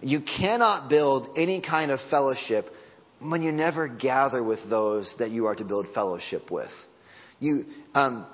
You 0.01 0.19
cannot 0.19 0.89
build 0.89 1.29
any 1.38 1.60
kind 1.60 1.91
of 1.91 1.99
fellowship 1.99 2.73
when 3.19 3.41
you 3.41 3.51
never 3.51 3.88
gather 3.88 4.43
with 4.43 4.69
those 4.69 5.15
that 5.17 5.31
you 5.31 5.47
are 5.47 5.55
to 5.55 5.65
build 5.65 5.88
fellowship 5.88 6.51
with. 6.51 6.88
You, 7.39 7.65
um, 7.93 8.25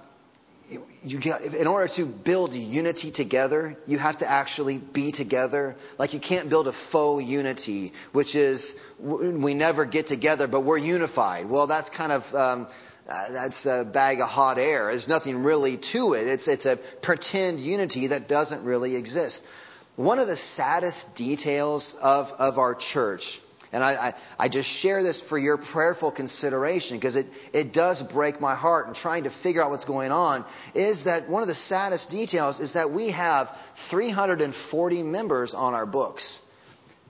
you 1.04 1.18
get, 1.18 1.42
in 1.56 1.68
order 1.68 1.88
to 1.88 2.06
build 2.06 2.54
unity 2.54 3.12
together, 3.12 3.78
you 3.88 3.98
have 3.98 4.20
to 4.20 4.30
actually 4.30 4.78
be 4.78 5.12
together. 5.12 5.76
Like 5.98 6.14
you 6.14 6.20
can't 6.20 6.50
build 6.50 6.68
a 6.68 6.72
faux 6.72 7.24
unity, 7.24 7.94
which 8.12 8.36
is 8.36 8.80
we 9.00 9.54
never 9.54 9.86
get 9.86 10.08
together, 10.08 10.48
but 10.48 10.62
we're 10.62 10.78
unified. 10.78 11.50
Well, 11.50 11.68
that's 11.68 11.90
kind 11.90 12.12
of 12.12 12.36
um, 12.36 12.68
uh, 13.10 13.32
that's 13.32 13.66
a 13.66 13.84
bag 13.84 14.22
of 14.22 14.30
hot 14.30 14.58
air. 14.58 14.86
There's 14.86 15.08
nothing 15.08 15.44
really 15.44 15.78
to 15.78 16.14
it. 16.14 16.28
It's 16.28 16.48
it's 16.48 16.66
a 16.66 16.78
pretend 16.78 17.60
unity 17.60 18.08
that 18.08 18.28
doesn't 18.28 18.64
really 18.64 18.96
exist. 18.96 19.48
One 19.96 20.20
of 20.20 20.28
the 20.28 20.36
saddest 20.36 21.16
details 21.16 21.96
of 21.96 22.32
of 22.32 22.60
our 22.60 22.76
church 22.76 23.42
and 23.72 23.84
I, 23.84 24.08
I, 24.08 24.14
I, 24.38 24.48
just 24.50 24.70
share 24.70 25.02
this 25.02 25.22
for 25.22 25.38
your 25.38 25.58
prayerful 25.58 26.12
consideration 26.12 26.98
because 26.98 27.16
it, 27.16 27.28
it 27.54 27.72
does 27.72 28.04
break 28.04 28.42
my 28.42 28.54
heart 28.54 28.88
in 28.88 28.94
trying 28.94 29.24
to 29.24 29.30
figure 29.30 29.64
out 29.64 29.70
what's 29.70 29.86
going 29.86 30.12
on. 30.12 30.44
Is 30.74 31.06
that 31.06 31.30
one 31.30 31.42
of 31.42 31.48
the 31.48 31.56
saddest 31.56 32.10
details 32.10 32.60
is 32.60 32.74
that 32.74 32.92
we 32.92 33.12
have 33.12 33.58
340 33.76 35.04
members 35.04 35.54
on 35.54 35.74
our 35.74 35.86
books, 35.86 36.42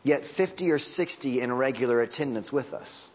yet 0.03 0.23
50 0.23 0.71
or 0.71 0.77
60 0.77 1.41
in 1.41 1.51
regular 1.51 1.99
attendance 1.99 2.53
with 2.53 2.73
us. 2.73 3.11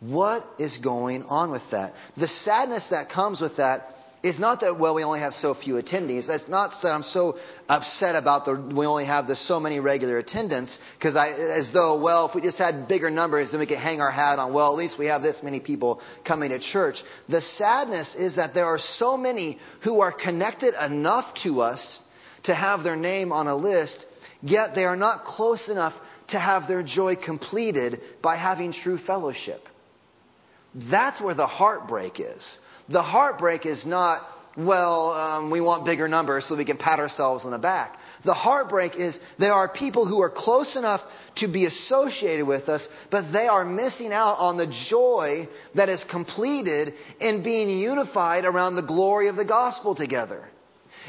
What 0.00 0.44
is 0.58 0.78
going 0.78 1.24
on 1.24 1.50
with 1.50 1.70
that? 1.70 1.94
The 2.16 2.28
sadness 2.28 2.88
that 2.88 3.08
comes 3.08 3.40
with 3.40 3.56
that 3.56 3.94
it's 4.22 4.40
not 4.40 4.60
that, 4.60 4.78
well, 4.78 4.94
we 4.94 5.04
only 5.04 5.20
have 5.20 5.32
so 5.32 5.54
few 5.54 5.74
attendees. 5.74 6.32
It's 6.32 6.48
not 6.48 6.72
that 6.82 6.92
I'm 6.92 7.04
so 7.04 7.38
upset 7.68 8.16
about 8.16 8.44
the, 8.44 8.54
we 8.54 8.84
only 8.84 9.04
have 9.04 9.28
the 9.28 9.36
so 9.36 9.60
many 9.60 9.78
regular 9.78 10.18
attendance, 10.18 10.80
because 10.98 11.16
I, 11.16 11.28
as 11.28 11.70
though, 11.72 11.98
well, 11.98 12.26
if 12.26 12.34
we 12.34 12.40
just 12.40 12.58
had 12.58 12.88
bigger 12.88 13.10
numbers, 13.10 13.52
then 13.52 13.60
we 13.60 13.66
could 13.66 13.78
hang 13.78 14.00
our 14.00 14.10
hat 14.10 14.38
on, 14.38 14.52
well, 14.52 14.72
at 14.72 14.76
least 14.76 14.98
we 14.98 15.06
have 15.06 15.22
this 15.22 15.42
many 15.42 15.60
people 15.60 16.02
coming 16.24 16.50
to 16.50 16.58
church. 16.58 17.04
The 17.28 17.40
sadness 17.40 18.16
is 18.16 18.36
that 18.36 18.54
there 18.54 18.66
are 18.66 18.78
so 18.78 19.16
many 19.16 19.58
who 19.80 20.00
are 20.00 20.12
connected 20.12 20.74
enough 20.84 21.34
to 21.34 21.60
us 21.60 22.04
to 22.44 22.54
have 22.54 22.82
their 22.82 22.96
name 22.96 23.32
on 23.32 23.46
a 23.46 23.54
list, 23.54 24.08
yet 24.42 24.74
they 24.74 24.84
are 24.84 24.96
not 24.96 25.24
close 25.24 25.68
enough 25.68 26.00
to 26.28 26.38
have 26.38 26.66
their 26.66 26.82
joy 26.82 27.14
completed 27.14 28.00
by 28.20 28.36
having 28.36 28.72
true 28.72 28.96
fellowship. 28.96 29.68
That's 30.74 31.20
where 31.20 31.34
the 31.34 31.46
heartbreak 31.46 32.20
is. 32.20 32.60
The 32.88 33.02
heartbreak 33.02 33.66
is 33.66 33.86
not, 33.86 34.26
well, 34.56 35.10
um, 35.10 35.50
we 35.50 35.60
want 35.60 35.84
bigger 35.84 36.08
numbers 36.08 36.44
so 36.44 36.56
we 36.56 36.64
can 36.64 36.78
pat 36.78 36.98
ourselves 37.00 37.44
on 37.44 37.52
the 37.52 37.58
back. 37.58 37.98
The 38.22 38.34
heartbreak 38.34 38.96
is 38.96 39.20
there 39.38 39.52
are 39.52 39.68
people 39.68 40.04
who 40.04 40.22
are 40.22 40.30
close 40.30 40.76
enough 40.76 41.04
to 41.36 41.48
be 41.48 41.66
associated 41.66 42.46
with 42.46 42.68
us, 42.68 42.90
but 43.10 43.30
they 43.30 43.46
are 43.46 43.64
missing 43.64 44.12
out 44.12 44.38
on 44.38 44.56
the 44.56 44.66
joy 44.66 45.48
that 45.74 45.88
is 45.88 46.04
completed 46.04 46.94
in 47.20 47.42
being 47.42 47.70
unified 47.70 48.44
around 48.44 48.74
the 48.74 48.82
glory 48.82 49.28
of 49.28 49.36
the 49.36 49.44
gospel 49.44 49.94
together. 49.94 50.48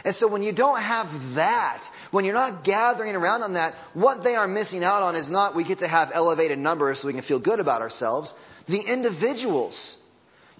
And 0.06 0.13
so 0.13 0.28
when 0.28 0.44
you 0.44 0.52
don't 0.52 0.80
have 0.80 1.36
that, 1.36 1.84
when 2.12 2.26
you're 2.26 2.34
not 2.34 2.63
gathering 2.63 3.15
around 3.15 3.42
on 3.42 3.54
that, 3.54 3.74
what 3.94 4.24
they 4.24 4.36
are 4.36 4.48
missing 4.48 4.84
out 4.84 5.02
on 5.02 5.15
is 5.15 5.32
not 5.32 5.56
we 5.56 5.63
get 5.63 5.80
to 5.80 5.88
have 5.88 6.12
elevated 6.13 6.60
numbers 6.60 7.00
so 7.00 7.08
we 7.08 7.13
can 7.13 7.22
feel 7.22 7.39
good 7.39 7.60
about 7.60 7.82
ourselves. 7.82 8.36
The 8.68 8.80
individuals 8.80 9.98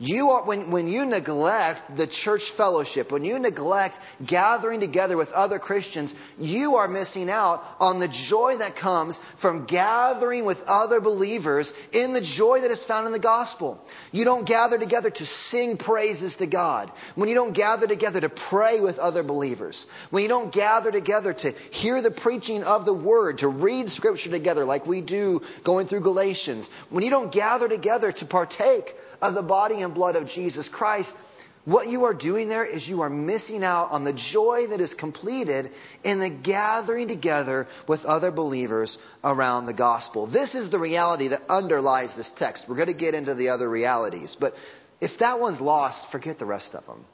You 0.02 0.30
are, 0.30 0.46
when, 0.46 0.72
when 0.72 0.88
you 0.88 1.06
neglect 1.06 1.98
the 1.98 2.08
church 2.08 2.52
fellowship, 2.52 3.12
when 3.12 3.26
you 3.26 3.38
neglect 3.38 4.00
gathering 4.26 4.80
together 4.80 5.18
with 5.18 5.34
other 5.34 5.60
Christians, 5.60 6.16
you 6.38 6.78
are 6.78 6.88
missing 6.88 7.30
out 7.30 7.62
on 7.82 8.00
the 8.00 8.08
joy 8.08 8.56
that 8.56 8.78
comes 8.78 9.20
from 9.20 9.66
gathering 9.66 10.46
with 10.46 10.64
other 10.68 11.02
believers 11.02 11.74
in 11.92 12.14
the 12.14 12.22
joy 12.22 12.62
that 12.62 12.72
is 12.72 12.86
found 12.86 13.08
in 13.08 13.12
the 13.12 13.20
gospel. 13.20 13.84
You 14.14 14.24
don't 14.24 14.48
gather 14.48 14.78
together 14.78 15.10
to 15.10 15.26
sing 15.26 15.76
praises 15.76 16.38
to 16.38 16.48
God. 16.48 16.90
When 17.16 17.28
you 17.28 17.36
don't 17.36 17.54
gather 17.54 17.86
together 17.86 18.22
to 18.22 18.30
pray 18.30 18.80
with 18.80 19.00
other 19.00 19.24
believers. 19.24 19.90
When 20.12 20.24
you 20.24 20.30
don't 20.30 20.54
gather 20.54 20.94
together 20.94 21.34
to 21.34 21.52
hear 21.72 22.02
the 22.02 22.10
preaching 22.10 22.64
of 22.64 22.86
the 22.86 22.94
word, 22.94 23.40
to 23.40 23.50
read 23.50 23.90
scripture 23.90 24.30
together 24.30 24.64
like 24.64 24.88
we 24.88 25.02
do 25.02 25.42
going 25.66 25.88
through 25.88 26.02
Galatians. 26.02 26.70
When 26.90 27.04
you 27.04 27.10
don't 27.10 27.34
gather 27.34 27.68
together 27.68 28.14
to 28.14 28.26
partake 28.26 28.96
of 29.22 29.34
the 29.34 29.42
body 29.42 29.82
and 29.82 29.94
blood 29.94 30.16
of 30.16 30.30
Jesus 30.30 30.70
Christ, 30.70 31.18
what 31.66 31.88
you 31.88 32.06
are 32.06 32.14
doing 32.14 32.48
there 32.48 32.66
is 32.66 32.90
you 32.90 33.02
are 33.02 33.10
missing 33.10 33.64
out 33.64 33.92
on 33.92 34.04
the 34.04 34.14
joy 34.14 34.68
that 34.68 34.80
is 34.80 34.94
completed 34.94 35.72
in 36.04 36.20
the 36.20 36.30
gathering 36.30 37.08
together 37.08 37.68
with 37.86 38.06
other 38.06 38.32
believers 38.32 38.98
around 39.24 39.66
the 39.66 39.74
gospel. 39.74 40.26
This 40.26 40.56
is 40.56 40.70
the 40.70 40.80
reality 40.80 41.28
that 41.28 41.42
underlies 41.50 42.16
this 42.16 42.32
text. 42.32 42.68
We're 42.68 42.78
going 42.78 42.88
to 42.88 42.94
get 42.94 43.14
into 43.14 43.36
the 43.36 43.50
other 43.50 43.70
realities, 43.70 44.36
but 44.36 44.56
if 45.02 45.20
that 45.20 45.40
one's 45.40 45.62
lost, 45.62 46.12
forget 46.12 46.40
the 46.40 46.46
rest 46.46 46.76
of 46.76 46.86
them. 46.86 47.06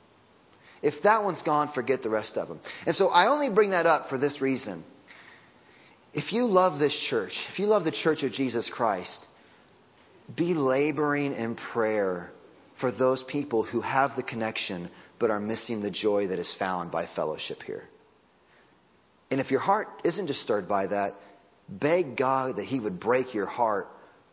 If 0.81 1.01
that 1.01 1.23
one's 1.23 1.41
gone, 1.41 1.67
forget 1.67 2.03
the 2.03 2.09
rest 2.09 2.37
of 2.37 2.47
them. 2.47 2.59
And 2.85 2.95
so 2.95 3.09
I 3.09 3.27
only 3.27 3.49
bring 3.49 3.71
that 3.71 3.87
up 3.87 4.09
for 4.09 4.17
this 4.17 4.41
reason. 4.41 4.83
If 6.13 6.31
you 6.31 6.45
love 6.45 6.79
this 6.79 6.97
church, 6.97 7.47
if 7.49 7.59
you 7.59 7.65
love 7.65 7.83
the 7.83 7.91
church 7.91 8.23
of 8.23 8.31
Jesus 8.31 8.69
Christ, 8.69 9.27
be 10.33 10.53
laboring 10.53 11.33
in 11.33 11.55
prayer 11.55 12.31
for 12.75 12.91
those 12.91 13.23
people 13.23 13.63
who 13.63 13.81
have 13.81 14.15
the 14.15 14.23
connection 14.23 14.89
but 15.19 15.31
are 15.31 15.39
missing 15.39 15.81
the 15.81 15.91
joy 15.91 16.27
that 16.27 16.39
is 16.39 16.53
found 16.53 16.91
by 16.91 17.05
fellowship 17.05 17.63
here. 17.63 17.87
And 19.31 19.39
if 19.39 19.51
your 19.51 19.59
heart 19.59 19.87
isn't 20.03 20.25
disturbed 20.25 20.67
by 20.67 20.87
that, 20.87 21.15
beg 21.69 22.15
God 22.15 22.57
that 22.57 22.65
He 22.65 22.79
would 22.79 22.99
break 22.99 23.33
your 23.33 23.45
heart 23.45 23.87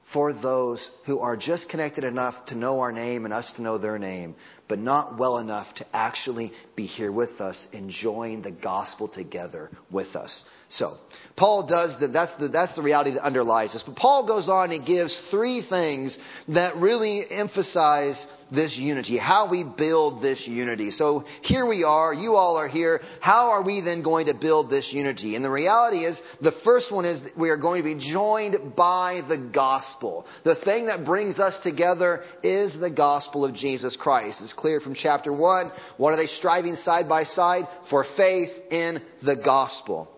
for 0.05 0.33
those 0.33 0.91
who 1.05 1.21
are 1.21 1.37
just 1.37 1.69
connected 1.69 2.05
enough 2.05 2.45
to 2.47 2.55
know 2.55 2.81
our 2.81 2.93
name 2.93 3.25
and 3.25 3.33
us 3.33 3.53
to 3.53 3.63
know 3.63 3.79
their 3.79 3.99
name, 3.99 4.35
but 4.69 4.79
not 4.79 5.19
well 5.19 5.39
enough 5.39 5.75
to 5.75 5.87
actually 5.93 6.53
be 6.77 6.87
here 6.87 7.13
with 7.13 7.41
us, 7.41 7.69
enjoying 7.73 8.43
the 8.43 8.51
gospel 8.51 9.09
together 9.09 9.71
with 9.91 10.17
us. 10.17 10.49
So, 10.69 10.97
Paul 11.37 11.65
does 11.65 11.99
that. 11.99 12.15
That's 12.15 12.33
the, 12.35 12.49
that's 12.49 12.75
the 12.77 12.83
reality 12.83 13.11
that 13.11 13.23
underlies 13.23 13.75
this. 13.75 13.83
But 13.83 13.97
Paul 13.97 14.25
goes 14.25 14.49
on 14.49 14.73
and 14.73 14.87
gives 14.87 15.19
three 15.19 15.61
things 15.61 16.19
that 16.49 16.77
really 16.77 17.23
emphasize 17.31 18.27
this 18.51 18.79
unity, 18.79 19.19
how 19.19 19.49
we 19.49 19.65
build 19.65 20.23
this 20.23 20.49
unity. 20.49 20.91
So 20.91 21.27
here 21.43 21.67
we 21.67 21.85
are, 21.85 22.13
you 22.15 22.37
all 22.37 22.57
are 22.57 22.69
here. 22.69 23.03
How 23.21 23.53
are 23.53 23.63
we 23.63 23.83
then 23.83 24.01
going 24.01 24.27
to 24.27 24.35
build 24.35 24.71
this 24.71 24.95
unity? 24.95 25.37
And 25.37 25.45
the 25.45 25.51
reality 25.51 25.99
is, 25.99 26.23
the 26.41 26.53
first 26.53 26.91
one 26.91 27.05
is 27.05 27.33
we 27.37 27.51
are 27.51 27.57
going 27.59 27.83
to 27.83 27.95
be 27.95 27.99
joined 27.99 28.75
by 28.75 29.21
the 29.29 29.37
gospel. 29.39 29.92
The 30.01 30.55
thing 30.55 30.87
that 30.87 31.05
brings 31.05 31.41
us 31.41 31.59
together 31.59 32.23
is 32.43 32.79
the 32.79 32.91
gospel 32.91 33.45
of 33.45 33.55
Jesus 33.55 33.97
Christ. 33.97 34.43
It's 34.43 34.53
clear 34.53 34.81
from 34.81 34.95
chapter 34.95 35.33
one. 35.33 35.71
What 35.97 36.13
are 36.13 36.17
they 36.17 36.27
striving 36.27 36.75
side 36.75 37.09
by 37.09 37.23
side? 37.23 37.67
For 37.85 38.05
faith 38.05 38.63
in 38.71 39.01
the 39.23 39.37
gospel. 39.37 40.12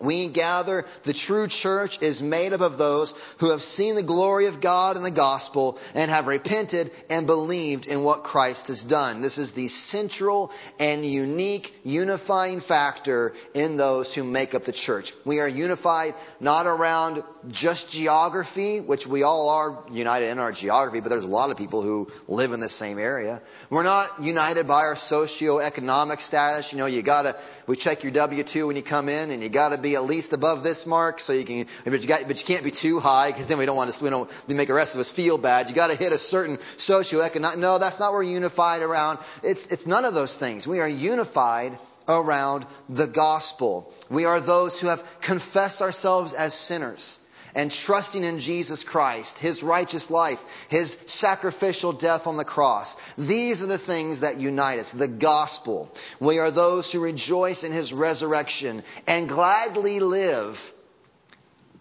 We 0.00 0.28
gather, 0.28 0.84
the 1.02 1.12
true 1.12 1.48
church 1.48 2.00
is 2.02 2.22
made 2.22 2.52
up 2.52 2.60
of 2.60 2.78
those 2.78 3.14
who 3.38 3.50
have 3.50 3.62
seen 3.62 3.94
the 3.94 4.02
glory 4.02 4.46
of 4.46 4.60
God 4.60 4.96
in 4.96 5.02
the 5.02 5.10
gospel 5.10 5.78
and 5.94 6.10
have 6.10 6.26
repented 6.26 6.90
and 7.10 7.26
believed 7.26 7.86
in 7.86 8.02
what 8.02 8.22
Christ 8.22 8.68
has 8.68 8.84
done. 8.84 9.20
This 9.20 9.38
is 9.38 9.52
the 9.52 9.68
central 9.68 10.52
and 10.78 11.04
unique 11.04 11.74
unifying 11.84 12.60
factor 12.60 13.34
in 13.54 13.76
those 13.76 14.14
who 14.14 14.24
make 14.24 14.54
up 14.54 14.64
the 14.64 14.72
church. 14.72 15.12
We 15.24 15.40
are 15.40 15.48
unified 15.48 16.14
not 16.40 16.66
around 16.66 17.22
just 17.50 17.90
geography, 17.90 18.80
which 18.80 19.06
we 19.06 19.22
all 19.22 19.48
are 19.48 19.84
united 19.90 20.28
in 20.28 20.38
our 20.38 20.52
geography, 20.52 21.00
but 21.00 21.08
there's 21.08 21.24
a 21.24 21.28
lot 21.28 21.50
of 21.50 21.56
people 21.56 21.82
who 21.82 22.08
live 22.26 22.52
in 22.52 22.60
the 22.60 22.68
same 22.68 22.98
area. 22.98 23.40
We're 23.70 23.82
not 23.82 24.22
united 24.22 24.66
by 24.66 24.82
our 24.82 24.94
socioeconomic 24.94 26.20
status. 26.20 26.72
You 26.72 26.78
know, 26.78 26.86
you 26.86 27.02
gotta, 27.02 27.36
we 27.68 27.76
check 27.76 28.02
your 28.02 28.12
W-2 28.12 28.66
when 28.66 28.76
you 28.76 28.82
come 28.82 29.08
in 29.08 29.30
and 29.30 29.42
you 29.42 29.48
gotta 29.48 29.78
be 29.78 29.94
at 29.94 30.02
least 30.04 30.32
above 30.32 30.64
this 30.64 30.86
mark 30.86 31.20
so 31.20 31.32
you 31.32 31.44
can, 31.44 31.66
but 31.84 32.00
you, 32.02 32.08
got, 32.08 32.26
but 32.26 32.40
you 32.40 32.46
can't 32.46 32.64
be 32.64 32.70
too 32.70 32.98
high 32.98 33.30
because 33.30 33.46
then 33.46 33.58
we 33.58 33.66
don't 33.66 33.76
want 33.76 33.92
to, 33.92 34.02
we 34.04 34.10
don't 34.10 34.48
make 34.48 34.68
the 34.68 34.74
rest 34.74 34.94
of 34.94 35.00
us 35.00 35.12
feel 35.12 35.38
bad. 35.38 35.68
You 35.68 35.74
gotta 35.74 35.94
hit 35.94 36.12
a 36.12 36.18
certain 36.18 36.56
socioeconomic, 36.78 37.58
no, 37.58 37.78
that's 37.78 38.00
not 38.00 38.12
what 38.12 38.18
we're 38.18 38.22
unified 38.24 38.82
around. 38.82 39.18
It's, 39.44 39.66
it's 39.68 39.86
none 39.86 40.04
of 40.04 40.14
those 40.14 40.36
things. 40.36 40.66
We 40.66 40.80
are 40.80 40.88
unified 40.88 41.78
around 42.08 42.66
the 42.88 43.06
gospel. 43.06 43.92
We 44.08 44.24
are 44.24 44.40
those 44.40 44.80
who 44.80 44.88
have 44.88 45.04
confessed 45.20 45.82
ourselves 45.82 46.32
as 46.32 46.54
sinners 46.54 47.20
and 47.54 47.70
trusting 47.70 48.24
in 48.24 48.38
Jesus 48.38 48.84
Christ, 48.84 49.38
His 49.38 49.62
righteous 49.62 50.10
life, 50.10 50.66
His 50.68 50.98
sacrificial 51.06 51.92
death 51.92 52.26
on 52.26 52.36
the 52.36 52.44
cross. 52.44 52.96
These 53.16 53.62
are 53.62 53.66
the 53.66 53.78
things 53.78 54.20
that 54.20 54.38
unite 54.38 54.78
us. 54.78 54.92
The 54.92 55.08
gospel. 55.08 55.92
We 56.20 56.38
are 56.38 56.50
those 56.50 56.92
who 56.92 57.00
rejoice 57.00 57.64
in 57.64 57.72
His 57.72 57.92
resurrection 57.92 58.82
and 59.06 59.28
gladly 59.28 60.00
live 60.00 60.72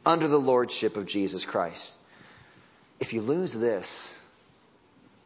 under 0.06 0.28
the 0.28 0.40
lordship 0.40 0.98
of 0.98 1.06
Jesus 1.06 1.46
Christ. 1.46 1.98
If 3.00 3.14
you 3.14 3.22
lose 3.22 3.54
this, 3.54 4.22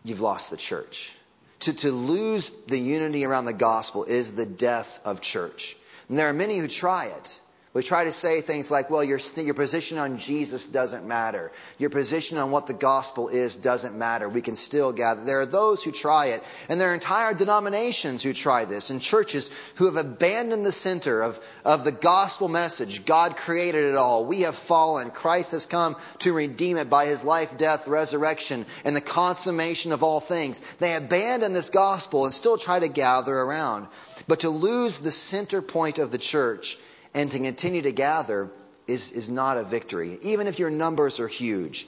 you've 0.03 0.21
lost 0.21 0.51
the 0.51 0.57
church. 0.57 1.15
To, 1.61 1.73
to 1.73 1.91
lose 1.91 2.49
the 2.49 2.79
unity 2.79 3.23
around 3.23 3.45
the 3.45 3.53
gospel 3.53 4.03
is 4.03 4.33
the 4.33 4.47
death 4.47 4.99
of 5.05 5.21
church. 5.21 5.77
And 6.09 6.17
there 6.17 6.27
are 6.27 6.33
many 6.33 6.57
who 6.57 6.67
try 6.67 7.05
it. 7.05 7.39
We 7.73 7.83
try 7.83 8.03
to 8.03 8.11
say 8.11 8.41
things 8.41 8.69
like, 8.69 8.89
well, 8.89 9.01
your, 9.01 9.19
your 9.37 9.53
position 9.53 9.97
on 9.97 10.17
Jesus 10.17 10.65
doesn't 10.65 11.07
matter. 11.07 11.53
Your 11.77 11.89
position 11.89 12.37
on 12.37 12.51
what 12.51 12.67
the 12.67 12.73
gospel 12.73 13.29
is 13.29 13.55
doesn't 13.55 13.97
matter. 13.97 14.27
We 14.27 14.41
can 14.41 14.57
still 14.57 14.91
gather. 14.91 15.23
There 15.23 15.39
are 15.39 15.45
those 15.45 15.81
who 15.81 15.93
try 15.93 16.27
it, 16.27 16.43
and 16.67 16.81
there 16.81 16.91
are 16.91 16.93
entire 16.93 17.33
denominations 17.33 18.23
who 18.23 18.33
try 18.33 18.65
this, 18.65 18.89
and 18.89 19.01
churches 19.01 19.49
who 19.75 19.85
have 19.85 19.95
abandoned 19.95 20.65
the 20.65 20.73
center 20.73 21.21
of, 21.21 21.39
of 21.63 21.85
the 21.85 21.93
gospel 21.93 22.49
message. 22.49 23.05
God 23.05 23.37
created 23.37 23.85
it 23.85 23.95
all. 23.95 24.25
We 24.25 24.41
have 24.41 24.55
fallen. 24.55 25.09
Christ 25.09 25.53
has 25.53 25.65
come 25.65 25.95
to 26.19 26.33
redeem 26.33 26.75
it 26.75 26.89
by 26.89 27.05
his 27.05 27.23
life, 27.23 27.57
death, 27.57 27.87
resurrection, 27.87 28.65
and 28.83 28.97
the 28.97 29.01
consummation 29.01 29.93
of 29.93 30.03
all 30.03 30.19
things. 30.19 30.59
They 30.79 30.93
abandon 30.93 31.53
this 31.53 31.69
gospel 31.69 32.25
and 32.25 32.33
still 32.33 32.57
try 32.57 32.79
to 32.79 32.89
gather 32.89 33.33
around. 33.33 33.87
But 34.27 34.41
to 34.41 34.49
lose 34.49 34.97
the 34.97 35.09
center 35.09 35.61
point 35.61 35.97
of 35.97 36.11
the 36.11 36.17
church, 36.17 36.77
and 37.13 37.31
to 37.31 37.39
continue 37.39 37.81
to 37.81 37.91
gather 37.91 38.49
is, 38.87 39.11
is 39.11 39.29
not 39.29 39.57
a 39.57 39.63
victory. 39.63 40.17
Even 40.21 40.47
if 40.47 40.59
your 40.59 40.69
numbers 40.69 41.19
are 41.19 41.27
huge, 41.27 41.87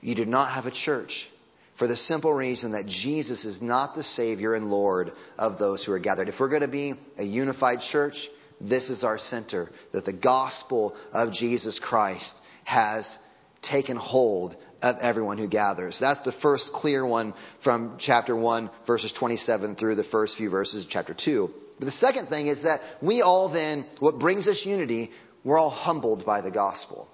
you 0.00 0.14
do 0.14 0.24
not 0.24 0.50
have 0.50 0.66
a 0.66 0.70
church 0.70 1.28
for 1.74 1.86
the 1.86 1.96
simple 1.96 2.32
reason 2.32 2.72
that 2.72 2.86
Jesus 2.86 3.44
is 3.44 3.60
not 3.60 3.94
the 3.94 4.02
Savior 4.02 4.54
and 4.54 4.70
Lord 4.70 5.12
of 5.38 5.58
those 5.58 5.84
who 5.84 5.92
are 5.92 5.98
gathered. 5.98 6.28
If 6.28 6.40
we're 6.40 6.48
going 6.48 6.62
to 6.62 6.68
be 6.68 6.94
a 7.18 7.24
unified 7.24 7.80
church, 7.80 8.28
this 8.60 8.90
is 8.90 9.02
our 9.02 9.18
center, 9.18 9.70
that 9.92 10.04
the 10.04 10.12
gospel 10.12 10.96
of 11.12 11.32
Jesus 11.32 11.80
Christ 11.80 12.40
has 12.62 13.18
taken 13.60 13.96
hold 13.96 14.56
of 14.84 14.98
everyone 15.00 15.38
who 15.38 15.46
gathers. 15.46 15.98
That's 15.98 16.20
the 16.20 16.32
first 16.32 16.72
clear 16.72 17.04
one 17.06 17.32
from 17.60 17.94
chapter 17.98 18.36
1, 18.36 18.70
verses 18.84 19.12
27 19.12 19.76
through 19.76 19.94
the 19.94 20.04
first 20.04 20.36
few 20.36 20.50
verses 20.50 20.84
of 20.84 20.90
chapter 20.90 21.14
2. 21.14 21.50
But 21.78 21.86
the 21.86 21.90
second 21.90 22.26
thing 22.26 22.48
is 22.48 22.62
that 22.62 22.82
we 23.00 23.22
all 23.22 23.48
then, 23.48 23.86
what 23.98 24.18
brings 24.18 24.46
us 24.46 24.66
unity, 24.66 25.10
we're 25.42 25.58
all 25.58 25.70
humbled 25.70 26.26
by 26.26 26.42
the 26.42 26.50
gospel. 26.50 27.08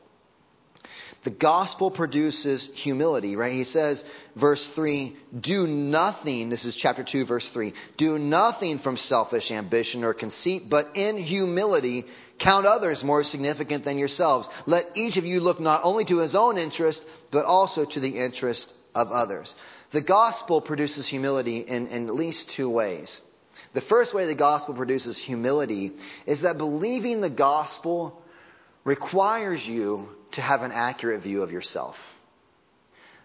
The 1.23 1.31
gospel 1.31 1.91
produces 1.91 2.75
humility, 2.75 3.37
right? 3.37 3.53
He 3.53 3.65
says, 3.65 4.05
verse 4.35 4.67
3, 4.69 5.15
do 5.39 5.67
nothing, 5.67 6.49
this 6.49 6.65
is 6.65 6.75
chapter 6.75 7.05
2, 7.05 7.25
verse 7.25 7.49
3, 7.51 7.75
do 7.99 8.19
nothing 8.19 8.79
from 8.79 8.97
selfish 8.97 9.51
ambition 9.51 10.03
or 10.03 10.15
conceit, 10.15 10.65
but 10.69 10.89
in 10.95 11.19
humility 11.19 12.05
count 12.41 12.67
others 12.67 13.05
more 13.05 13.23
significant 13.23 13.85
than 13.85 13.99
yourselves. 13.99 14.51
Let 14.67 14.85
each 14.97 15.17
of 15.19 15.25
you 15.25 15.41
look 15.41 15.61
not 15.61 15.83
only 15.85 16.05
to 16.07 16.19
his 16.19 16.35
own 16.35 16.59
interest, 16.59 17.09
but 17.31 17.45
also 17.45 17.85
to 17.85 18.01
the 18.01 18.19
interest 18.19 18.75
of 18.95 19.13
others. 19.13 19.55
The 19.91 20.01
gospel 20.01 20.61
produces 20.61 21.07
humility 21.07 21.59
in, 21.59 21.87
in 21.89 22.09
at 22.09 22.15
least 22.15 22.51
two 22.51 22.69
ways. 22.69 23.23
The 23.73 23.81
first 23.81 24.15
way 24.15 24.27
the 24.27 24.35
gospel 24.35 24.75
produces 24.75 25.19
humility 25.19 25.93
is 26.27 26.43
that 26.43 26.59
believing 26.59 27.21
the 27.21 27.31
gospel 27.31 28.21
requires 28.85 29.69
you 29.69 30.09
to 30.33 30.41
have 30.41 30.63
an 30.63 30.73
accurate 30.73 31.23
view 31.23 31.43
of 31.43 31.53
yourself. 31.53 32.17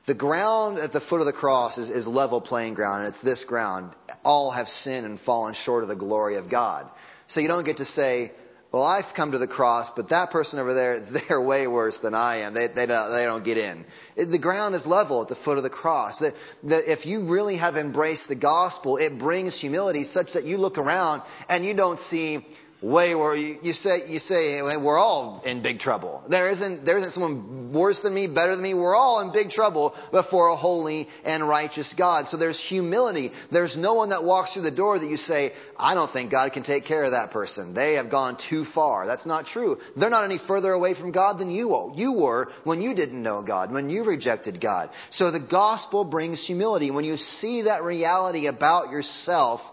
The 0.05 0.13
ground 0.13 0.77
at 0.77 0.91
the 0.91 0.99
foot 0.99 1.21
of 1.21 1.25
the 1.25 1.33
cross 1.33 1.77
is, 1.77 1.89
is 1.89 2.07
level 2.07 2.41
playing 2.41 2.75
ground, 2.75 2.99
and 2.99 3.07
it's 3.07 3.21
this 3.21 3.43
ground. 3.45 3.91
All 4.23 4.51
have 4.51 4.69
sinned 4.69 5.05
and 5.05 5.19
fallen 5.19 5.53
short 5.53 5.81
of 5.81 5.89
the 5.89 5.95
glory 5.95 6.35
of 6.35 6.49
God. 6.49 6.87
So 7.27 7.39
you 7.39 7.47
don't 7.47 7.65
get 7.65 7.77
to 7.77 7.85
say, 7.85 8.31
well, 8.75 8.83
I've 8.83 9.13
come 9.13 9.31
to 9.31 9.37
the 9.37 9.47
cross, 9.47 9.89
but 9.89 10.09
that 10.09 10.31
person 10.31 10.59
over 10.59 10.73
there, 10.73 10.99
they're 11.29 11.39
way 11.39 11.65
worse 11.65 11.99
than 11.99 12.13
I 12.13 12.39
am. 12.39 12.53
They, 12.53 12.67
they, 12.67 12.85
don't, 12.85 13.09
they 13.09 13.23
don't 13.23 13.45
get 13.45 13.57
in. 13.57 13.85
The 14.17 14.37
ground 14.37 14.75
is 14.75 14.85
level 14.85 15.21
at 15.21 15.29
the 15.29 15.35
foot 15.35 15.55
of 15.55 15.63
the 15.63 15.69
cross. 15.69 16.19
That, 16.19 16.33
that 16.63 16.83
if 16.85 17.05
you 17.05 17.23
really 17.23 17.55
have 17.55 17.77
embraced 17.77 18.27
the 18.27 18.35
gospel, 18.35 18.97
it 18.97 19.17
brings 19.17 19.57
humility 19.57 20.03
such 20.03 20.33
that 20.33 20.43
you 20.43 20.57
look 20.57 20.77
around 20.77 21.21
and 21.47 21.63
you 21.63 21.73
don't 21.73 21.97
see 21.97 22.45
way 22.81 23.15
where 23.15 23.35
you, 23.35 23.57
you 23.63 23.73
say 23.73 24.01
you 24.07 24.19
say 24.19 24.61
we're 24.77 24.97
all 24.97 25.41
in 25.45 25.61
big 25.61 25.79
trouble. 25.79 26.23
There 26.27 26.49
isn't 26.49 26.85
there 26.85 26.97
isn't 26.97 27.11
someone 27.11 27.71
worse 27.71 28.01
than 28.01 28.13
me, 28.13 28.27
better 28.27 28.53
than 28.53 28.63
me. 28.63 28.73
We're 28.73 28.95
all 28.95 29.21
in 29.21 29.31
big 29.31 29.49
trouble 29.49 29.95
before 30.11 30.49
a 30.49 30.55
holy 30.55 31.07
and 31.25 31.47
righteous 31.47 31.93
God. 31.93 32.27
So 32.27 32.37
there's 32.37 32.59
humility. 32.59 33.31
There's 33.51 33.77
no 33.77 33.93
one 33.93 34.09
that 34.09 34.23
walks 34.23 34.53
through 34.53 34.63
the 34.63 34.71
door 34.71 34.97
that 34.97 35.09
you 35.09 35.17
say, 35.17 35.53
I 35.79 35.95
don't 35.95 36.09
think 36.09 36.29
God 36.29 36.53
can 36.53 36.63
take 36.63 36.85
care 36.85 37.03
of 37.03 37.11
that 37.11 37.31
person. 37.31 37.73
They 37.73 37.93
have 37.93 38.09
gone 38.09 38.37
too 38.37 38.63
far. 38.63 39.07
That's 39.07 39.25
not 39.25 39.45
true. 39.45 39.79
They're 39.95 40.09
not 40.09 40.23
any 40.23 40.37
further 40.37 40.71
away 40.71 40.93
from 40.93 41.11
God 41.11 41.39
than 41.39 41.51
you 41.51 41.65
you 41.95 42.13
were 42.13 42.49
when 42.63 42.81
you 42.81 42.93
didn't 42.93 43.21
know 43.21 43.41
God, 43.41 43.71
when 43.71 43.89
you 43.89 44.03
rejected 44.03 44.59
God. 44.59 44.89
So 45.09 45.31
the 45.31 45.39
gospel 45.39 46.03
brings 46.03 46.45
humility. 46.45 46.91
When 46.91 47.05
you 47.05 47.17
see 47.17 47.63
that 47.63 47.83
reality 47.83 48.47
about 48.47 48.91
yourself, 48.91 49.71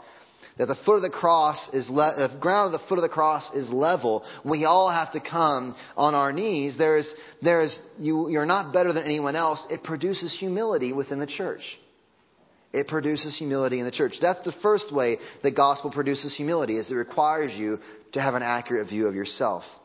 that 0.56 0.66
the 0.66 0.74
foot 0.74 0.96
of 0.96 1.02
the 1.02 1.10
cross 1.10 1.72
is 1.72 1.90
le- 1.90 2.14
the 2.16 2.28
ground 2.28 2.66
of 2.66 2.72
the 2.72 2.78
foot 2.78 2.98
of 2.98 3.02
the 3.02 3.08
cross 3.08 3.54
is 3.54 3.72
level. 3.72 4.24
We 4.44 4.64
all 4.64 4.90
have 4.90 5.12
to 5.12 5.20
come 5.20 5.74
on 5.96 6.14
our 6.14 6.32
knees. 6.32 6.76
There 6.76 6.96
is, 6.96 7.16
there 7.40 7.60
is, 7.60 7.82
you, 7.98 8.28
you're 8.28 8.46
not 8.46 8.72
better 8.72 8.92
than 8.92 9.04
anyone 9.04 9.36
else. 9.36 9.70
It 9.70 9.82
produces 9.82 10.32
humility 10.32 10.92
within 10.92 11.18
the 11.18 11.26
church. 11.26 11.78
It 12.72 12.88
produces 12.88 13.36
humility 13.36 13.78
in 13.78 13.84
the 13.84 13.90
church. 13.90 14.20
That's 14.20 14.40
the 14.40 14.52
first 14.52 14.92
way 14.92 15.18
the 15.42 15.50
gospel 15.50 15.90
produces 15.90 16.34
humility, 16.34 16.76
is 16.76 16.90
it 16.90 16.96
requires 16.96 17.58
you 17.58 17.80
to 18.12 18.20
have 18.20 18.34
an 18.34 18.42
accurate 18.42 18.88
view 18.88 19.08
of 19.08 19.14
yourself. 19.14 19.78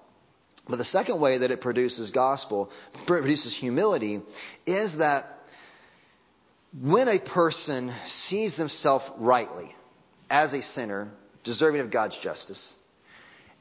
But 0.70 0.78
the 0.78 0.86
second 0.86 1.20
way 1.20 1.40
that 1.40 1.52
it 1.52 1.62
produces 1.62 2.12
gospel, 2.12 2.72
produces 3.06 3.56
humility, 3.56 4.22
is 4.66 4.98
that 4.98 5.26
when 6.82 7.08
a 7.08 7.20
person 7.20 7.90
sees 8.06 8.58
themselves 8.58 9.10
rightly, 9.18 9.74
as 10.30 10.54
a 10.54 10.62
sinner, 10.62 11.12
deserving 11.44 11.82
of 11.82 11.92
God's 11.92 12.18
justice, 12.18 12.78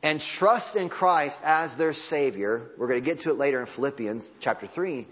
and 0.03 0.21
trust 0.21 0.77
in 0.77 0.89
Christ 0.89 1.43
as 1.45 1.77
their 1.77 1.93
Savior, 1.93 2.71
we're 2.77 2.89
going 2.89 3.01
to 3.01 3.05
get 3.05 3.21
to 3.21 3.31
it 3.31 3.39
later 3.39 3.61
in 3.61 3.67
Philippians 3.67 4.33
chapter 4.41 4.67
3, 4.67 5.07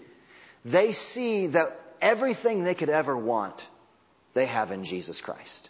they 0.63 0.91
see 0.91 1.47
that 1.47 1.67
everything 2.01 2.63
they 2.63 2.75
could 2.75 2.89
ever 2.89 3.15
want, 3.15 3.69
they 4.33 4.45
have 4.45 4.71
in 4.71 4.83
Jesus 4.83 5.21
Christ. 5.21 5.69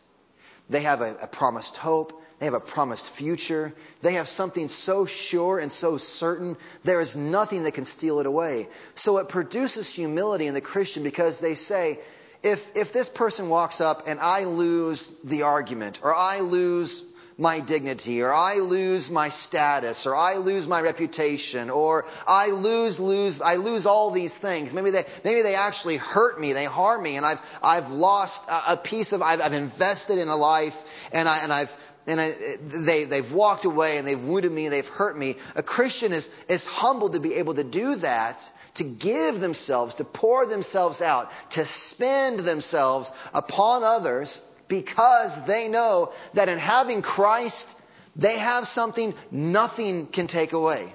They 0.69 0.81
have 0.81 1.01
a, 1.01 1.15
a 1.21 1.27
promised 1.27 1.77
hope. 1.77 2.21
They 2.39 2.45
have 2.45 2.53
a 2.53 2.59
promised 2.59 3.11
future. 3.11 3.73
They 4.01 4.13
have 4.13 4.27
something 4.27 4.67
so 4.67 5.05
sure 5.05 5.59
and 5.59 5.71
so 5.71 5.97
certain, 5.97 6.57
there 6.83 6.99
is 6.99 7.15
nothing 7.15 7.63
that 7.63 7.73
can 7.73 7.85
steal 7.85 8.19
it 8.19 8.25
away. 8.25 8.67
So 8.95 9.17
it 9.19 9.29
produces 9.29 9.93
humility 9.93 10.47
in 10.47 10.53
the 10.53 10.61
Christian 10.61 11.03
because 11.03 11.39
they 11.39 11.53
say, 11.53 11.99
if, 12.45 12.77
if 12.77 12.93
this 12.93 13.09
person 13.09 13.49
walks 13.49 13.81
up 13.81 14.03
and 14.07 14.19
I 14.19 14.43
lose 14.43 15.09
the 15.23 15.41
argument, 15.41 16.01
or 16.03 16.13
I 16.13 16.41
lose 16.41 17.03
my 17.39 17.59
dignity, 17.59 18.21
or 18.21 18.31
I 18.31 18.59
lose 18.59 19.09
my 19.09 19.29
status, 19.29 20.05
or 20.05 20.15
I 20.15 20.37
lose 20.37 20.67
my 20.67 20.79
reputation, 20.79 21.71
or 21.71 22.05
I 22.27 22.51
lose, 22.51 22.99
lose, 22.99 23.41
I 23.41 23.55
lose 23.55 23.87
all 23.87 24.11
these 24.11 24.37
things. 24.37 24.73
Maybe 24.75 24.91
they, 24.91 25.03
maybe 25.25 25.41
they 25.41 25.55
actually 25.55 25.97
hurt 25.97 26.39
me, 26.39 26.53
they 26.53 26.65
harm 26.65 27.01
me, 27.01 27.17
and 27.17 27.25
I've, 27.25 27.59
I've 27.63 27.89
lost 27.89 28.47
a, 28.47 28.73
a 28.73 28.77
piece 28.77 29.11
of, 29.11 29.23
I've, 29.23 29.41
I've 29.41 29.53
invested 29.53 30.19
in 30.19 30.27
a 30.27 30.35
life, 30.35 31.09
and 31.11 31.27
I, 31.27 31.39
and 31.39 31.51
I've, 31.51 31.75
and 32.07 32.21
I, 32.21 32.31
they, 32.61 33.05
they've 33.05 33.31
walked 33.33 33.65
away 33.65 33.97
and 33.97 34.07
they've 34.07 34.23
wounded 34.23 34.51
me 34.51 34.69
they've 34.69 34.87
hurt 34.87 35.17
me. 35.17 35.37
A 35.55 35.63
Christian 35.63 36.13
is, 36.13 36.29
is 36.47 36.67
humbled 36.67 37.13
to 37.13 37.19
be 37.19 37.33
able 37.33 37.55
to 37.55 37.63
do 37.63 37.95
that 37.95 38.51
to 38.75 38.83
give 38.83 39.39
themselves, 39.39 39.95
to 39.95 40.03
pour 40.03 40.45
themselves 40.45 41.01
out, 41.01 41.31
to 41.51 41.65
spend 41.65 42.39
themselves 42.39 43.11
upon 43.33 43.83
others 43.83 44.41
because 44.67 45.45
they 45.45 45.67
know 45.67 46.11
that 46.33 46.49
in 46.49 46.57
having 46.57 47.01
Christ, 47.01 47.77
they 48.15 48.37
have 48.37 48.67
something 48.67 49.13
nothing 49.31 50.07
can 50.07 50.27
take 50.27 50.53
away. 50.53 50.93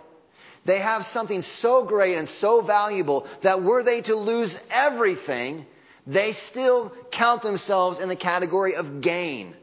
They 0.64 0.78
have 0.78 1.04
something 1.04 1.40
so 1.42 1.84
great 1.84 2.16
and 2.16 2.28
so 2.28 2.60
valuable 2.60 3.26
that 3.40 3.62
were 3.62 3.82
they 3.82 4.02
to 4.02 4.14
lose 4.14 4.62
everything, 4.70 5.64
they 6.06 6.32
still 6.32 6.90
count 7.10 7.42
themselves 7.42 7.98
in 7.98 8.08
the 8.08 8.16
category 8.16 8.74
of 8.74 9.00
gain. 9.00 9.54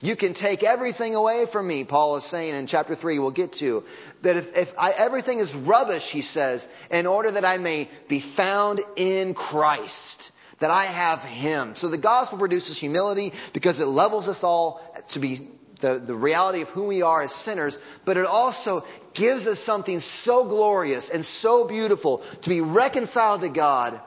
You 0.00 0.14
can 0.14 0.32
take 0.32 0.62
everything 0.62 1.16
away 1.16 1.46
from 1.46 1.66
me, 1.66 1.82
Paul 1.84 2.16
is 2.16 2.24
saying 2.24 2.54
in 2.54 2.66
chapter 2.68 2.94
3, 2.94 3.18
we'll 3.18 3.32
get 3.32 3.54
to. 3.54 3.84
That 4.22 4.36
if, 4.36 4.56
if 4.56 4.78
I, 4.78 4.92
everything 4.96 5.40
is 5.40 5.56
rubbish, 5.56 6.08
he 6.10 6.22
says, 6.22 6.68
in 6.90 7.06
order 7.06 7.32
that 7.32 7.44
I 7.44 7.58
may 7.58 7.88
be 8.06 8.20
found 8.20 8.80
in 8.94 9.34
Christ, 9.34 10.30
that 10.60 10.70
I 10.70 10.84
have 10.84 11.22
him. 11.24 11.74
So 11.74 11.88
the 11.88 11.98
gospel 11.98 12.38
produces 12.38 12.78
humility 12.78 13.32
because 13.52 13.80
it 13.80 13.86
levels 13.86 14.28
us 14.28 14.44
all 14.44 14.80
to 15.08 15.18
be 15.18 15.38
the, 15.80 15.98
the 15.98 16.14
reality 16.14 16.62
of 16.62 16.68
who 16.70 16.86
we 16.86 17.02
are 17.02 17.22
as 17.22 17.32
sinners, 17.32 17.80
but 18.04 18.16
it 18.16 18.26
also 18.26 18.84
gives 19.14 19.46
us 19.48 19.58
something 19.58 19.98
so 19.98 20.44
glorious 20.44 21.10
and 21.10 21.24
so 21.24 21.66
beautiful 21.66 22.18
to 22.42 22.48
be 22.48 22.60
reconciled 22.60 23.40
to 23.40 23.48
God 23.48 24.00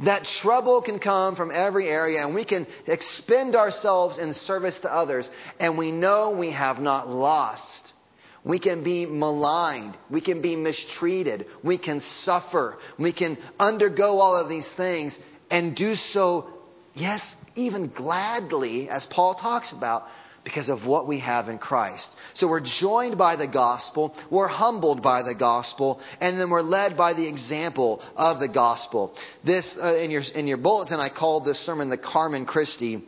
that 0.00 0.24
trouble 0.24 0.80
can 0.80 0.98
come 0.98 1.34
from 1.34 1.50
every 1.52 1.88
area 1.88 2.24
and 2.24 2.34
we 2.34 2.44
can 2.44 2.66
expend 2.86 3.54
ourselves 3.56 4.18
in 4.18 4.32
service 4.32 4.80
to 4.80 4.92
others 4.92 5.30
and 5.60 5.78
we 5.78 5.92
know 5.92 6.30
we 6.30 6.50
have 6.50 6.80
not 6.80 7.08
lost. 7.08 7.94
We 8.44 8.58
can 8.58 8.82
be 8.82 9.06
maligned. 9.06 9.96
We 10.10 10.20
can 10.20 10.42
be 10.42 10.54
mistreated. 10.54 11.46
We 11.62 11.78
can 11.78 11.98
suffer. 12.00 12.78
We 12.98 13.12
can 13.12 13.38
undergo 13.58 14.18
all 14.18 14.36
of 14.36 14.50
these 14.50 14.74
things 14.74 15.18
and 15.50 15.74
do 15.74 15.94
so, 15.94 16.50
yes, 16.94 17.36
even 17.54 17.88
gladly, 17.88 18.90
as 18.90 19.06
Paul 19.06 19.34
talks 19.34 19.72
about, 19.72 20.08
because 20.44 20.68
of 20.68 20.86
what 20.86 21.06
we 21.06 21.20
have 21.20 21.48
in 21.48 21.58
Christ. 21.58 22.18
So 22.34 22.46
we're 22.46 22.60
joined 22.60 23.16
by 23.16 23.36
the 23.36 23.46
gospel, 23.46 24.14
we're 24.30 24.46
humbled 24.46 25.02
by 25.02 25.22
the 25.22 25.34
gospel, 25.34 26.00
and 26.20 26.38
then 26.38 26.50
we're 26.50 26.60
led 26.60 26.96
by 26.96 27.14
the 27.14 27.26
example 27.26 28.02
of 28.16 28.40
the 28.40 28.48
gospel. 28.48 29.16
This, 29.42 29.78
uh, 29.82 29.98
in 30.00 30.10
your, 30.10 30.22
in 30.34 30.46
your 30.46 30.58
bulletin, 30.58 31.00
I 31.00 31.08
called 31.08 31.46
this 31.46 31.58
sermon 31.58 31.88
the 31.88 31.96
Carmen 31.96 32.44
Christi, 32.44 33.02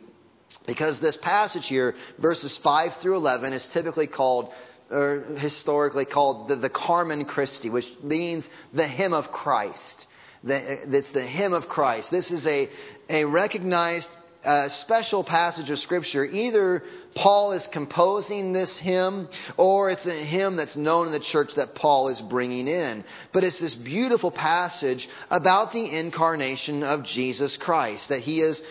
because 0.65 0.99
this 0.99 1.15
passage 1.15 1.67
here, 1.67 1.95
verses 2.17 2.57
5 2.57 2.95
through 2.95 3.15
11, 3.15 3.53
is 3.53 3.67
typically 3.67 4.07
called 4.07 4.51
or 4.89 5.19
historically 5.37 6.05
called 6.05 6.47
the, 6.47 6.55
the 6.55 6.69
Carmen 6.69 7.25
Christi, 7.25 7.69
which 7.69 8.01
means 8.03 8.49
the 8.73 8.87
hymn 8.87 9.13
of 9.13 9.31
Christ. 9.31 10.07
The, 10.43 10.55
it's 10.87 11.11
the 11.11 11.21
hymn 11.21 11.53
of 11.53 11.67
Christ. 11.67 12.09
This 12.09 12.31
is 12.31 12.47
a, 12.47 12.69
a 13.09 13.25
recognized 13.25 14.15
a 14.47 14.69
special 14.69 15.25
passage 15.25 15.69
of 15.69 15.77
scripture. 15.77 16.23
Either 16.23 16.81
Paul 17.15 17.51
is 17.51 17.67
composing 17.67 18.53
this 18.53 18.77
hymn 18.77 19.27
or 19.57 19.89
it's 19.89 20.07
a 20.07 20.11
hymn 20.11 20.55
that's 20.55 20.77
known 20.77 21.07
in 21.07 21.11
the 21.11 21.19
church 21.19 21.55
that 21.55 21.75
Paul 21.75 22.07
is 22.07 22.21
bringing 22.21 22.69
in. 22.69 23.03
But 23.33 23.43
it's 23.43 23.59
this 23.59 23.75
beautiful 23.75 24.31
passage 24.31 25.09
about 25.29 25.73
the 25.73 25.99
incarnation 25.99 26.83
of 26.83 27.03
Jesus 27.03 27.57
Christ, 27.57 28.09
that 28.09 28.21
he 28.21 28.39
is 28.39 28.63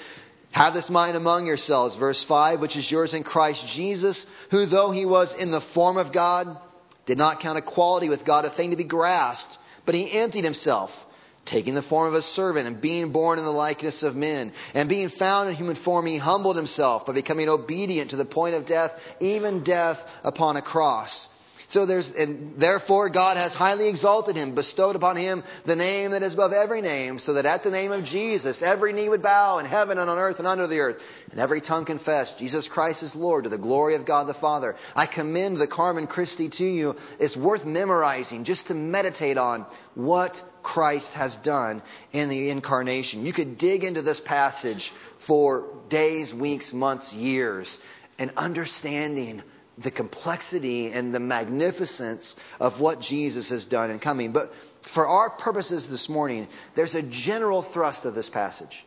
have 0.53 0.73
this 0.73 0.89
mind 0.89 1.19
among 1.19 1.47
yourselves, 1.47 1.97
verse 1.97 2.23
5, 2.23 2.62
which 2.62 2.77
is 2.77 2.91
yours 2.91 3.12
in 3.12 3.23
Christ 3.23 3.69
Jesus, 3.69 4.27
who 4.51 4.65
though 4.65 4.91
he 4.91 5.05
was 5.05 5.35
in 5.35 5.51
the 5.51 5.61
form 5.61 5.99
of 5.99 6.12
God, 6.12 6.57
did 7.05 7.19
not 7.19 7.41
count 7.41 7.59
equality 7.59 8.09
with 8.09 8.25
God 8.25 8.47
a 8.47 8.49
thing 8.49 8.71
to 8.71 8.77
be 8.77 8.85
grasped, 8.85 9.59
but 9.85 9.95
he 9.95 10.11
emptied 10.11 10.45
himself 10.45 11.06
taking 11.47 11.75
the 11.75 11.83
form 11.83 12.09
of 12.09 12.15
a 12.15 12.23
servant 12.23 12.67
and 12.67 12.81
being 12.81 13.13
born 13.13 13.39
in 13.39 13.45
the 13.45 13.51
likeness 13.51 14.03
of 14.03 14.17
men. 14.17 14.53
And 14.75 14.89
being 14.89 15.09
found 15.09 15.49
in 15.49 15.55
human 15.55 15.77
form, 15.77 16.07
he 16.07 16.19
humbled 16.19 16.57
himself 16.57 17.07
by 17.07 17.13
becoming 17.13 17.49
obedient 17.49 18.11
to 18.11 18.17
the 18.17 18.25
point 18.25 18.55
of 18.55 18.67
death, 18.67 19.17
even 19.21 19.63
death 19.63 20.21
upon 20.25 20.57
a 20.57 20.63
cross. 20.63 21.29
So 21.69 21.85
there's, 21.85 22.15
and 22.15 22.57
therefore 22.57 23.09
God 23.09 23.37
has 23.37 23.55
highly 23.55 23.89
exalted 23.89 24.37
him, 24.37 24.55
bestowed 24.55 24.95
upon 24.95 25.17
him 25.17 25.43
the 25.65 25.75
name 25.75 26.13
that 26.13 26.23
is 26.23 26.35
above 26.35 26.53
every 26.53 26.81
name, 26.81 27.19
so 27.19 27.35
that 27.35 27.47
at 27.47 27.65
the 27.65 27.73
name 27.73 27.91
of 27.91 28.05
Jesus 28.05 28.63
every 28.63 28.93
knee 28.93 29.09
would 29.09 29.23
bow 29.23 29.59
in 29.59 29.67
heaven 29.67 29.99
and 29.99 30.09
on 30.09 30.19
earth 30.19 30.39
and 30.39 30.47
under 30.47 30.69
the 30.69 30.79
earth, 30.79 31.27
and 31.33 31.41
every 31.41 31.61
tongue 31.61 31.85
confess 31.85 32.39
Jesus 32.39 32.69
Christ 32.69 33.03
is 33.03 33.17
Lord 33.17 33.45
to 33.45 33.51
the 33.51 33.59
glory 33.59 33.97
of 33.97 34.05
God 34.05 34.29
the 34.29 34.35
Father. 34.35 34.77
I 34.95 35.07
commend 35.07 35.57
the 35.57 35.67
Carmen 35.67 36.07
Christi 36.07 36.51
to 36.51 36.65
you. 36.65 36.97
It's 37.19 37.37
worth 37.37 37.67
memorizing 37.67 38.45
just 38.45 38.69
to 38.69 38.75
meditate 38.75 39.37
on 39.37 39.67
what 39.95 40.43
Christ 40.63 41.15
has 41.15 41.37
done 41.37 41.83
in 42.13 42.29
the 42.29 42.51
incarnation. 42.51 43.27
You 43.27 43.33
could 43.33 43.59
dig 43.59 43.83
into 43.83 44.03
this 44.03 44.21
passage 44.21 44.91
for 45.19 45.67
days, 45.89 46.33
weeks, 46.33 46.73
months, 46.73 47.15
years, 47.15 47.81
and 48.19 48.31
understanding 48.37 49.43
the 49.79 49.91
complexity 49.91 50.93
and 50.93 51.15
the 51.15 51.21
magnificence 51.21 52.37
of 52.61 52.81
what 52.81 53.01
Jesus 53.01 53.51
has 53.51 53.67
done 53.67 53.91
in 53.91 53.99
coming. 53.99 54.33
But 54.33 54.55
for 54.83 55.07
our 55.07 55.31
purposes 55.31 55.89
this 55.89 56.09
morning, 56.09 56.49
there's 56.75 56.95
a 56.95 57.03
general 57.03 57.62
thrust 57.62 58.05
of 58.05 58.15
this 58.15 58.31
passage, 58.31 58.87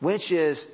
which 0.00 0.32
is 0.32 0.70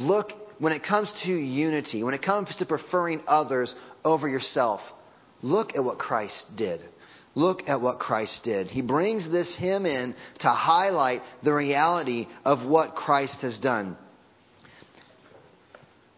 look, 0.00 0.32
when 0.58 0.72
it 0.72 0.82
comes 0.82 1.12
to 1.24 1.32
unity, 1.32 2.02
when 2.02 2.14
it 2.14 2.22
comes 2.22 2.56
to 2.56 2.66
preferring 2.66 3.20
others 3.26 3.76
over 4.04 4.28
yourself, 4.28 4.94
Look 5.42 5.76
at 5.76 5.84
what 5.84 5.98
Christ 5.98 6.56
did. 6.56 6.80
Look 7.34 7.68
at 7.68 7.80
what 7.80 7.98
Christ 7.98 8.44
did. 8.44 8.70
He 8.70 8.82
brings 8.82 9.30
this 9.30 9.54
hymn 9.54 9.86
in 9.86 10.14
to 10.38 10.48
highlight 10.48 11.22
the 11.42 11.54
reality 11.54 12.26
of 12.44 12.66
what 12.66 12.94
Christ 12.94 13.42
has 13.42 13.58
done. 13.58 13.96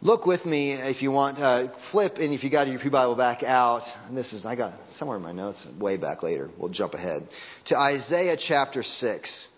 Look 0.05 0.27
with 0.27 0.45
me 0.45 0.73
if 0.73 1.01
you 1.03 1.13
want. 1.13 1.39
Uh, 1.39 1.69
flip, 1.69 2.19
and 2.19 2.35
if 2.35 2.43
you 2.43 2.51
got 2.51 2.67
your 2.67 2.81
Pew 2.81 2.91
Bible 2.91 3.15
back 3.15 3.45
out, 3.45 3.97
and 4.09 4.17
this 4.17 4.33
is 4.33 4.45
I 4.45 4.57
got 4.57 4.73
somewhere 4.91 5.17
in 5.17 5.23
my 5.23 5.31
notes, 5.31 5.65
way 5.79 5.97
back 5.97 6.25
later. 6.25 6.51
We'll 6.59 6.71
jump 6.71 6.95
ahead 6.95 7.29
to 7.67 7.79
Isaiah 7.79 8.37
chapter 8.37 8.83
six. 8.83 9.49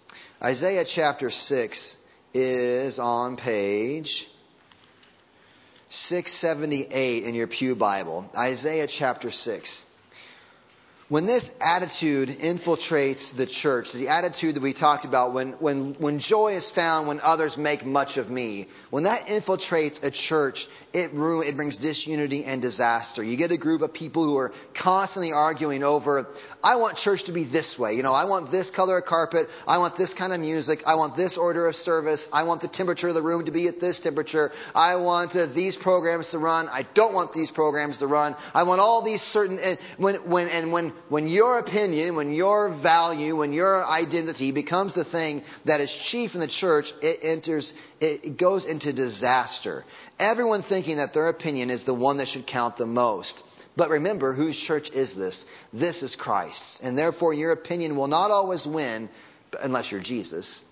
Isaiah 0.42 0.84
chapter 0.84 1.30
six 1.30 1.96
is 2.34 2.98
on 2.98 3.36
page 3.36 4.28
678 5.88 7.24
in 7.24 7.34
your 7.34 7.46
Pew 7.46 7.74
Bible. 7.74 8.30
Isaiah 8.36 8.86
chapter 8.86 9.30
six. 9.30 9.90
When 11.14 11.26
this 11.26 11.54
attitude 11.60 12.28
infiltrates 12.28 13.36
the 13.36 13.46
church, 13.46 13.92
the 13.92 14.08
attitude 14.08 14.56
that 14.56 14.64
we 14.64 14.72
talked 14.72 15.04
about, 15.04 15.32
when, 15.32 15.52
when, 15.60 15.94
when 15.94 16.18
joy 16.18 16.54
is 16.54 16.72
found 16.72 17.06
when 17.06 17.20
others 17.20 17.56
make 17.56 17.86
much 17.86 18.16
of 18.16 18.30
me, 18.30 18.66
when 18.90 19.04
that 19.04 19.28
infiltrates 19.28 20.02
a 20.02 20.10
church, 20.10 20.66
it, 20.92 21.12
ruin, 21.12 21.46
it 21.46 21.54
brings 21.54 21.76
disunity 21.76 22.44
and 22.44 22.60
disaster. 22.60 23.22
You 23.22 23.36
get 23.36 23.52
a 23.52 23.56
group 23.56 23.82
of 23.82 23.94
people 23.94 24.24
who 24.24 24.36
are 24.38 24.52
constantly 24.74 25.32
arguing 25.32 25.84
over, 25.84 26.26
I 26.64 26.76
want 26.76 26.96
church 26.96 27.24
to 27.24 27.32
be 27.32 27.44
this 27.44 27.78
way. 27.78 27.94
You 27.94 28.02
know, 28.02 28.14
I 28.14 28.24
want 28.24 28.50
this 28.50 28.70
color 28.70 28.98
of 28.98 29.04
carpet. 29.04 29.50
I 29.68 29.78
want 29.78 29.96
this 29.96 30.14
kind 30.14 30.32
of 30.32 30.40
music. 30.40 30.84
I 30.86 30.94
want 30.94 31.14
this 31.14 31.36
order 31.36 31.66
of 31.66 31.76
service. 31.76 32.28
I 32.32 32.44
want 32.44 32.60
the 32.60 32.68
temperature 32.68 33.06
of 33.06 33.14
the 33.14 33.22
room 33.22 33.44
to 33.44 33.52
be 33.52 33.68
at 33.68 33.80
this 33.80 34.00
temperature. 34.00 34.50
I 34.74 34.96
want 34.96 35.36
uh, 35.36 35.46
these 35.46 35.76
programs 35.76 36.30
to 36.30 36.38
run. 36.38 36.68
I 36.72 36.86
don't 36.94 37.12
want 37.12 37.32
these 37.32 37.52
programs 37.52 37.98
to 37.98 38.06
run. 38.06 38.34
I 38.54 38.62
want 38.62 38.80
all 38.80 39.02
these 39.02 39.20
certain, 39.20 39.58
and 39.58 39.78
when, 39.98 40.14
when, 40.28 40.48
and 40.48 40.72
when, 40.72 40.92
when 41.08 41.28
your 41.28 41.58
opinion, 41.58 42.16
when 42.16 42.32
your 42.32 42.68
value, 42.70 43.36
when 43.36 43.52
your 43.52 43.84
identity 43.84 44.52
becomes 44.52 44.94
the 44.94 45.04
thing 45.04 45.42
that 45.64 45.80
is 45.80 45.94
chief 45.94 46.34
in 46.34 46.40
the 46.40 46.46
church, 46.46 46.92
it 47.02 47.20
enters, 47.22 47.74
it 48.00 48.36
goes 48.36 48.64
into 48.64 48.92
disaster. 48.92 49.84
Everyone 50.18 50.62
thinking 50.62 50.96
that 50.96 51.12
their 51.12 51.28
opinion 51.28 51.70
is 51.70 51.84
the 51.84 51.94
one 51.94 52.16
that 52.18 52.28
should 52.28 52.46
count 52.46 52.76
the 52.76 52.86
most. 52.86 53.44
But 53.76 53.90
remember, 53.90 54.32
whose 54.32 54.58
church 54.58 54.92
is 54.92 55.16
this? 55.16 55.46
This 55.72 56.02
is 56.02 56.16
Christ's. 56.16 56.80
And 56.80 56.96
therefore, 56.96 57.34
your 57.34 57.52
opinion 57.52 57.96
will 57.96 58.06
not 58.06 58.30
always 58.30 58.66
win 58.66 59.08
unless 59.60 59.90
you're 59.90 60.00
Jesus, 60.00 60.68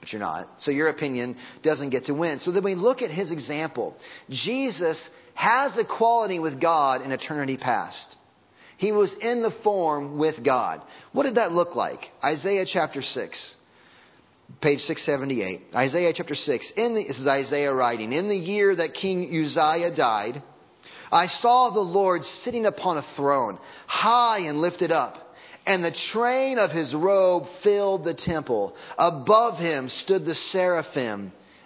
but 0.00 0.12
you're 0.12 0.20
not. 0.20 0.60
So 0.60 0.70
your 0.70 0.88
opinion 0.88 1.36
doesn't 1.62 1.90
get 1.90 2.04
to 2.04 2.14
win. 2.14 2.38
So 2.38 2.52
then 2.52 2.62
we 2.62 2.76
look 2.76 3.02
at 3.02 3.10
his 3.10 3.32
example. 3.32 3.96
Jesus 4.30 5.16
has 5.34 5.78
equality 5.78 6.38
with 6.38 6.60
God 6.60 7.04
in 7.04 7.10
eternity 7.10 7.56
past. 7.56 8.16
He 8.76 8.92
was 8.92 9.14
in 9.14 9.42
the 9.42 9.50
form 9.50 10.18
with 10.18 10.42
God. 10.42 10.82
What 11.12 11.24
did 11.24 11.36
that 11.36 11.52
look 11.52 11.76
like? 11.76 12.10
Isaiah 12.22 12.64
chapter 12.64 13.02
6 13.02 13.56
page 14.60 14.80
678. 14.80 15.74
Isaiah 15.74 16.12
chapter 16.12 16.34
6. 16.34 16.70
In 16.72 16.94
the, 16.94 17.04
this 17.04 17.18
is 17.18 17.26
Isaiah 17.26 17.72
writing. 17.72 18.12
In 18.12 18.28
the 18.28 18.36
year 18.36 18.74
that 18.74 18.94
King 18.94 19.28
Uzziah 19.34 19.90
died, 19.90 20.42
I 21.12 21.26
saw 21.26 21.70
the 21.70 21.80
Lord 21.80 22.24
sitting 22.24 22.66
upon 22.66 22.96
a 22.96 23.02
throne, 23.02 23.58
high 23.86 24.40
and 24.40 24.60
lifted 24.60 24.92
up, 24.92 25.36
and 25.66 25.84
the 25.84 25.90
train 25.90 26.58
of 26.58 26.72
his 26.72 26.94
robe 26.94 27.48
filled 27.48 28.04
the 28.04 28.14
temple. 28.14 28.76
Above 28.98 29.58
him 29.58 29.88
stood 29.88 30.26
the 30.26 30.34
seraphim. 30.34 31.32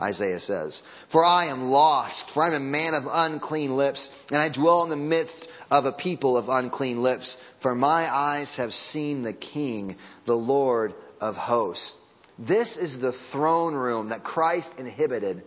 Isaiah 0.00 0.40
says, 0.40 0.82
for 1.08 1.24
I 1.24 1.46
am 1.46 1.70
lost, 1.70 2.30
for 2.30 2.42
I 2.42 2.48
am 2.48 2.54
a 2.54 2.60
man 2.60 2.94
of 2.94 3.08
unclean 3.10 3.74
lips, 3.74 4.10
and 4.30 4.40
I 4.40 4.48
dwell 4.48 4.84
in 4.84 4.90
the 4.90 4.96
midst 4.96 5.50
of 5.70 5.86
a 5.86 5.92
people 5.92 6.36
of 6.36 6.48
unclean 6.48 7.02
lips. 7.02 7.36
For 7.58 7.74
my 7.74 8.12
eyes 8.12 8.56
have 8.56 8.72
seen 8.72 9.22
the 9.22 9.32
King, 9.32 9.96
the 10.24 10.36
Lord 10.36 10.94
of 11.20 11.36
hosts. 11.36 11.98
This 12.38 12.76
is 12.76 13.00
the 13.00 13.10
throne 13.10 13.74
room 13.74 14.10
that 14.10 14.22
Christ 14.22 14.78
inhibited, 14.78 15.42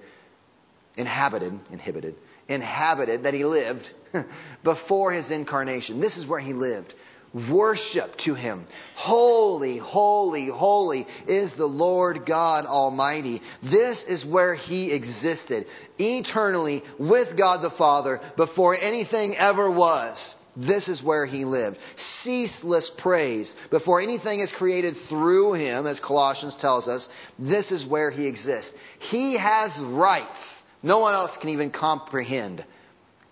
inhabited, 0.97 1.57
inhibited, 1.71 2.15
inhabited, 2.49 3.23
that 3.23 3.33
he 3.33 3.45
lived 3.45 3.93
before 4.63 5.13
his 5.13 5.31
incarnation. 5.31 6.01
This 6.01 6.17
is 6.17 6.27
where 6.27 6.39
he 6.39 6.51
lived. 6.51 6.93
Worship 7.33 8.17
to 8.17 8.33
him. 8.33 8.65
Holy, 8.95 9.77
holy, 9.77 10.47
holy 10.47 11.07
is 11.27 11.55
the 11.55 11.65
Lord 11.65 12.25
God 12.25 12.65
Almighty. 12.65 13.41
This 13.63 14.03
is 14.03 14.25
where 14.25 14.53
he 14.53 14.91
existed 14.91 15.65
eternally 15.97 16.83
with 16.97 17.37
God 17.37 17.61
the 17.61 17.69
Father 17.69 18.19
before 18.35 18.75
anything 18.79 19.37
ever 19.37 19.71
was. 19.71 20.35
This 20.57 20.89
is 20.89 21.01
where 21.01 21.25
he 21.25 21.45
lived. 21.45 21.79
Ceaseless 21.95 22.89
praise. 22.89 23.55
Before 23.69 24.01
anything 24.01 24.41
is 24.41 24.51
created 24.51 24.97
through 24.97 25.53
him, 25.53 25.87
as 25.87 26.01
Colossians 26.01 26.55
tells 26.55 26.89
us, 26.89 27.09
this 27.39 27.71
is 27.71 27.85
where 27.85 28.11
he 28.11 28.27
exists. 28.27 28.77
He 28.99 29.35
has 29.35 29.79
rights. 29.81 30.65
No 30.83 30.99
one 30.99 31.13
else 31.13 31.37
can 31.37 31.51
even 31.51 31.71
comprehend. 31.71 32.65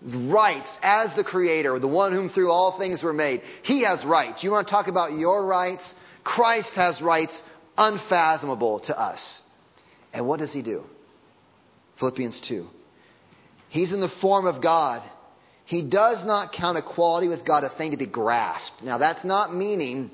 Rights 0.02 0.80
as 0.82 1.14
the 1.14 1.24
creator, 1.24 1.78
the 1.78 1.88
one 1.88 2.12
whom 2.12 2.28
through 2.28 2.50
all 2.50 2.70
things 2.70 3.02
were 3.02 3.12
made. 3.12 3.42
He 3.62 3.82
has 3.82 4.06
rights. 4.06 4.42
You 4.42 4.50
want 4.50 4.66
to 4.66 4.70
talk 4.70 4.88
about 4.88 5.12
your 5.12 5.44
rights? 5.44 6.00
Christ 6.24 6.76
has 6.76 7.02
rights 7.02 7.42
unfathomable 7.76 8.80
to 8.80 8.98
us. 8.98 9.46
And 10.14 10.26
what 10.26 10.38
does 10.38 10.52
he 10.52 10.62
do? 10.62 10.84
Philippians 11.96 12.40
2. 12.40 12.68
He's 13.68 13.92
in 13.92 14.00
the 14.00 14.08
form 14.08 14.46
of 14.46 14.60
God. 14.60 15.02
He 15.64 15.82
does 15.82 16.24
not 16.24 16.52
count 16.52 16.78
equality 16.78 17.28
with 17.28 17.44
God 17.44 17.62
a 17.62 17.68
thing 17.68 17.92
to 17.92 17.96
be 17.96 18.06
grasped. 18.06 18.82
Now, 18.82 18.98
that's 18.98 19.24
not 19.24 19.54
meaning 19.54 20.10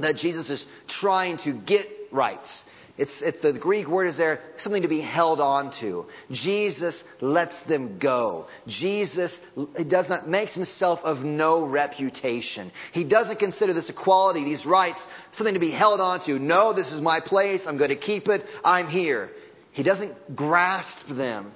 that 0.00 0.16
Jesus 0.16 0.50
is 0.50 0.66
trying 0.86 1.36
to 1.38 1.52
get 1.52 1.88
rights. 2.10 2.64
It's, 2.98 3.22
it's, 3.22 3.40
the 3.40 3.52
Greek 3.52 3.88
word 3.88 4.06
is 4.06 4.16
there, 4.16 4.42
something 4.56 4.82
to 4.82 4.88
be 4.88 5.00
held 5.00 5.40
on 5.40 5.70
to. 5.72 6.06
Jesus 6.30 7.04
lets 7.22 7.60
them 7.60 7.98
go. 7.98 8.48
Jesus 8.66 9.40
does 9.86 10.10
not, 10.10 10.28
makes 10.28 10.54
himself 10.54 11.04
of 11.04 11.24
no 11.24 11.64
reputation. 11.64 12.70
He 12.92 13.04
doesn't 13.04 13.38
consider 13.38 13.72
this 13.72 13.88
equality, 13.88 14.44
these 14.44 14.66
rights, 14.66 15.08
something 15.30 15.54
to 15.54 15.60
be 15.60 15.70
held 15.70 16.00
on 16.00 16.20
to. 16.20 16.38
No, 16.38 16.72
this 16.72 16.92
is 16.92 17.00
my 17.00 17.20
place. 17.20 17.66
I'm 17.66 17.76
going 17.76 17.90
to 17.90 17.96
keep 17.96 18.28
it. 18.28 18.44
I'm 18.64 18.88
here. 18.88 19.32
He 19.72 19.84
doesn't 19.84 20.34
grasp 20.34 21.06
them 21.06 21.50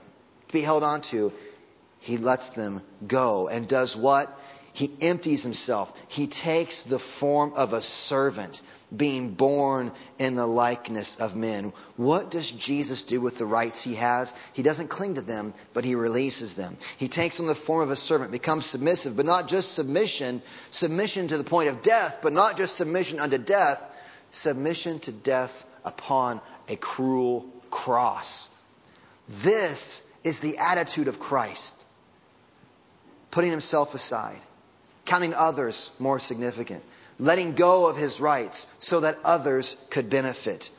to 0.48 0.52
be 0.52 0.62
held 0.62 0.84
on 0.84 1.02
to 1.02 1.32
he 2.02 2.18
lets 2.18 2.50
them 2.50 2.82
go 3.06 3.48
and 3.48 3.68
does 3.68 3.96
what? 3.96 4.28
He 4.72 4.90
empties 5.00 5.44
himself. 5.44 5.92
He 6.08 6.26
takes 6.26 6.82
the 6.82 6.98
form 6.98 7.52
of 7.54 7.72
a 7.72 7.80
servant, 7.80 8.60
being 8.96 9.34
born 9.34 9.92
in 10.18 10.34
the 10.34 10.46
likeness 10.46 11.16
of 11.16 11.34
men. 11.34 11.72
What 11.96 12.30
does 12.30 12.50
Jesus 12.50 13.04
do 13.04 13.20
with 13.20 13.38
the 13.38 13.46
rights 13.46 13.82
he 13.82 13.94
has? 13.94 14.34
He 14.52 14.62
doesn't 14.62 14.88
cling 14.88 15.14
to 15.14 15.22
them, 15.22 15.54
but 15.72 15.84
he 15.84 15.94
releases 15.94 16.56
them. 16.56 16.76
He 16.98 17.08
takes 17.08 17.40
on 17.40 17.46
the 17.46 17.54
form 17.54 17.82
of 17.82 17.90
a 17.90 17.96
servant, 17.96 18.32
becomes 18.32 18.66
submissive, 18.66 19.16
but 19.16 19.26
not 19.26 19.48
just 19.48 19.72
submission, 19.72 20.42
submission 20.70 21.28
to 21.28 21.38
the 21.38 21.44
point 21.44 21.68
of 21.68 21.82
death, 21.82 22.18
but 22.22 22.32
not 22.32 22.56
just 22.56 22.76
submission 22.76 23.20
unto 23.20 23.38
death, 23.38 23.82
submission 24.30 24.98
to 25.00 25.12
death 25.12 25.66
upon 25.84 26.40
a 26.68 26.76
cruel 26.76 27.46
cross. 27.70 28.50
This 29.28 30.06
is 30.24 30.40
the 30.40 30.58
attitude 30.58 31.08
of 31.08 31.18
Christ 31.18 31.86
putting 33.32 33.50
himself 33.50 33.94
aside, 33.94 34.38
counting 35.04 35.34
others 35.34 35.90
more 35.98 36.20
significant, 36.20 36.84
letting 37.18 37.54
go 37.54 37.88
of 37.88 37.96
his 37.96 38.20
rights 38.20 38.72
so 38.78 39.00
that 39.00 39.18
others 39.24 39.76
could 39.90 40.10
benefit. 40.10 40.70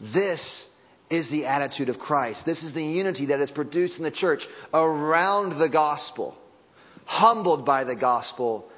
This 0.00 0.68
is 1.10 1.28
the 1.28 1.46
attitude 1.46 1.88
of 1.88 1.98
Christ. 1.98 2.46
This 2.46 2.62
is 2.62 2.72
the 2.72 2.84
unity 2.84 3.26
that 3.26 3.40
is 3.40 3.50
produced 3.50 3.98
in 3.98 4.04
the 4.04 4.10
church 4.10 4.48
around 4.72 5.52
the 5.52 5.68
gospel, 5.68 6.36
humbled 7.04 7.66
by 7.66 7.84
the 7.84 7.96
gospel, 7.96 8.68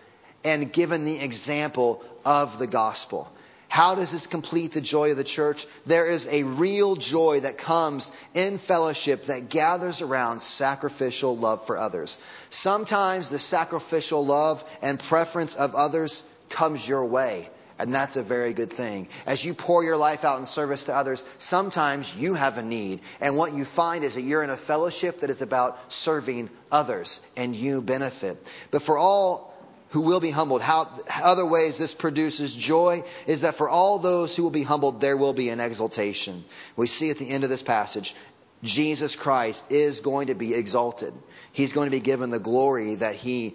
and 0.45 0.73
given 0.73 1.05
the 1.05 1.21
example 1.21 2.03
of 2.25 2.59
the 2.59 2.67
gospel. 2.67 3.31
How 3.69 3.97
does 3.97 4.13
this 4.13 4.29
complete 4.29 4.71
the 4.71 4.81
joy 4.81 5.11
of 5.11 5.17
the 5.17 5.25
church? 5.25 5.67
There 5.85 6.09
is 6.09 6.29
a 6.29 6.45
real 6.45 6.95
joy 6.95 7.41
that 7.41 7.59
comes 7.59 8.13
in 8.33 8.59
fellowship 8.59 9.25
that 9.25 9.49
gathers 9.49 10.01
around 10.01 10.41
sacrificial 10.41 11.37
love 11.37 11.67
for 11.67 11.77
others. 11.77 12.21
Sometimes 12.51 13.31
the 13.31 13.39
sacrificial 13.41 14.25
love 14.25 14.63
and 14.81 15.01
preference 15.01 15.57
of 15.57 15.75
others 15.75 16.23
comes 16.49 16.89
your 16.89 17.05
way 17.05 17.49
And 17.79 17.93
that's 17.93 18.17
a 18.17 18.23
very 18.23 18.53
good 18.53 18.71
thing. 18.71 19.09
As 19.27 19.45
you 19.45 19.53
pour 19.53 19.83
your 19.83 19.97
life 19.97 20.25
out 20.25 20.39
in 20.39 20.47
service 20.47 20.85
to 20.85 20.95
others, 20.95 21.25
sometimes 21.39 22.15
you 22.17 22.35
have 22.35 22.57
a 22.57 22.63
need. 22.63 23.01
And 23.21 23.37
what 23.37 23.53
you 23.53 23.65
find 23.65 24.05
is 24.05 24.15
that 24.15 24.23
you're 24.23 24.45
in 24.45 24.51
a 24.51 24.57
fellowship 24.57 25.21
that 25.21 25.31
is 25.31 25.43
about 25.43 25.93
serving 25.93 26.51
others 26.71 27.21
and 27.37 27.55
you 27.55 27.83
benefit. 27.83 28.39
But 28.71 28.83
for 28.83 28.97
all 28.97 29.53
who 29.89 30.03
will 30.03 30.21
be 30.21 30.31
humbled, 30.31 30.63
how 30.63 30.89
other 31.23 31.47
ways 31.47 31.79
this 31.79 31.95
produces 31.95 32.55
joy 32.55 33.03
is 33.27 33.41
that 33.41 33.57
for 33.57 33.69
all 33.69 33.99
those 33.99 34.37
who 34.37 34.45
will 34.45 34.51
be 34.51 34.63
humbled, 34.63 35.01
there 35.01 35.17
will 35.17 35.35
be 35.35 35.51
an 35.51 35.61
exaltation. 35.61 36.45
We 36.77 36.87
see 36.87 37.11
at 37.11 37.19
the 37.19 37.29
end 37.29 37.43
of 37.45 37.51
this 37.51 37.63
passage, 37.63 38.15
Jesus 38.63 39.15
Christ 39.15 39.71
is 39.71 40.01
going 40.01 40.29
to 40.29 40.35
be 40.35 40.55
exalted. 40.55 41.13
He's 41.53 41.73
going 41.73 41.87
to 41.87 41.97
be 41.97 42.01
given 42.01 42.31
the 42.31 42.41
glory 42.41 42.97
that 42.97 43.15
he 43.15 43.55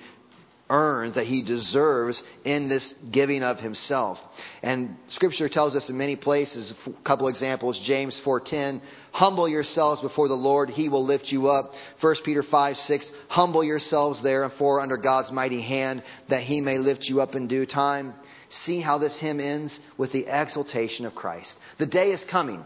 earns, 0.69 1.15
that 1.15 1.25
he 1.25 1.41
deserves 1.41 2.23
in 2.43 2.69
this 2.69 2.93
giving 2.93 3.43
of 3.43 3.59
himself. 3.59 4.23
And 4.61 4.95
scripture 5.07 5.49
tells 5.49 5.75
us 5.75 5.89
in 5.89 5.97
many 5.97 6.15
places, 6.15 6.73
a 6.87 6.91
couple 7.03 7.27
examples, 7.27 7.79
James 7.79 8.19
4:10, 8.19 8.81
humble 9.11 9.47
yourselves 9.47 10.01
before 10.01 10.27
the 10.27 10.35
Lord, 10.35 10.69
he 10.69 10.89
will 10.89 11.03
lift 11.03 11.31
you 11.31 11.49
up. 11.49 11.75
1 11.99 12.15
Peter 12.23 12.43
5, 12.43 12.77
6, 12.77 13.11
humble 13.27 13.63
yourselves 13.63 14.21
therefore 14.21 14.79
under 14.79 14.97
God's 14.97 15.31
mighty 15.31 15.61
hand, 15.61 16.03
that 16.27 16.43
he 16.43 16.61
may 16.61 16.77
lift 16.77 17.09
you 17.09 17.21
up 17.21 17.35
in 17.35 17.47
due 17.47 17.65
time. 17.65 18.13
See 18.47 18.79
how 18.79 18.97
this 18.97 19.19
hymn 19.19 19.39
ends 19.39 19.79
with 19.97 20.11
the 20.11 20.25
exaltation 20.27 21.05
of 21.05 21.15
Christ. 21.15 21.61
The 21.77 21.85
day 21.85 22.09
is 22.09 22.25
coming 22.25 22.65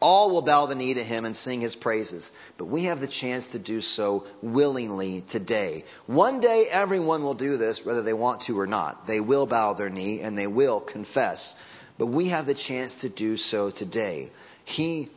all 0.00 0.30
will 0.30 0.42
bow 0.42 0.66
the 0.66 0.74
knee 0.74 0.94
to 0.94 1.02
him 1.02 1.24
and 1.24 1.34
sing 1.34 1.60
his 1.60 1.74
praises. 1.74 2.32
But 2.56 2.66
we 2.66 2.84
have 2.84 3.00
the 3.00 3.08
chance 3.08 3.48
to 3.48 3.58
do 3.58 3.80
so 3.80 4.24
willingly 4.42 5.22
today. 5.22 5.84
One 6.06 6.40
day 6.40 6.66
everyone 6.70 7.22
will 7.22 7.34
do 7.34 7.56
this, 7.56 7.84
whether 7.84 8.02
they 8.02 8.12
want 8.12 8.42
to 8.42 8.58
or 8.58 8.66
not. 8.66 9.06
They 9.06 9.20
will 9.20 9.46
bow 9.46 9.74
their 9.74 9.90
knee 9.90 10.20
and 10.20 10.38
they 10.38 10.46
will 10.46 10.80
confess. 10.80 11.56
But 11.98 12.06
we 12.06 12.28
have 12.28 12.46
the 12.46 12.54
chance 12.54 13.00
to 13.00 13.08
do 13.08 13.36
so 13.36 13.70
today. 13.70 14.30
He, 14.64 15.08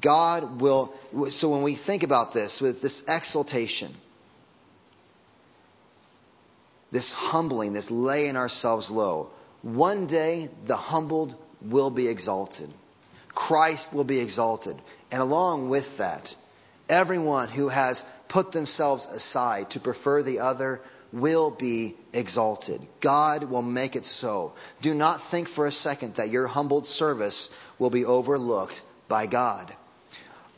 God 0.00 0.60
will, 0.60 0.94
so 1.30 1.48
when 1.48 1.62
we 1.62 1.74
think 1.74 2.04
about 2.04 2.32
this, 2.32 2.60
with 2.60 2.80
this 2.80 3.02
exaltation, 3.08 3.92
this 6.92 7.10
humbling, 7.10 7.72
this 7.72 7.90
laying 7.90 8.36
ourselves 8.36 8.92
low, 8.92 9.30
one 9.62 10.06
day 10.06 10.50
the 10.66 10.76
humbled 10.76 11.34
will 11.60 11.90
be 11.90 12.06
exalted. 12.06 12.70
Christ 13.34 13.92
will 13.92 14.04
be 14.04 14.20
exalted. 14.20 14.76
And 15.10 15.20
along 15.20 15.68
with 15.68 15.98
that, 15.98 16.34
everyone 16.88 17.48
who 17.48 17.68
has 17.68 18.06
put 18.28 18.52
themselves 18.52 19.06
aside 19.06 19.70
to 19.70 19.80
prefer 19.80 20.22
the 20.22 20.40
other 20.40 20.80
will 21.12 21.50
be 21.50 21.94
exalted. 22.12 22.84
God 23.00 23.44
will 23.44 23.62
make 23.62 23.94
it 23.94 24.04
so. 24.04 24.54
Do 24.80 24.94
not 24.94 25.22
think 25.22 25.48
for 25.48 25.66
a 25.66 25.72
second 25.72 26.16
that 26.16 26.30
your 26.30 26.48
humbled 26.48 26.86
service 26.86 27.54
will 27.78 27.90
be 27.90 28.04
overlooked 28.04 28.82
by 29.08 29.26
God. 29.26 29.72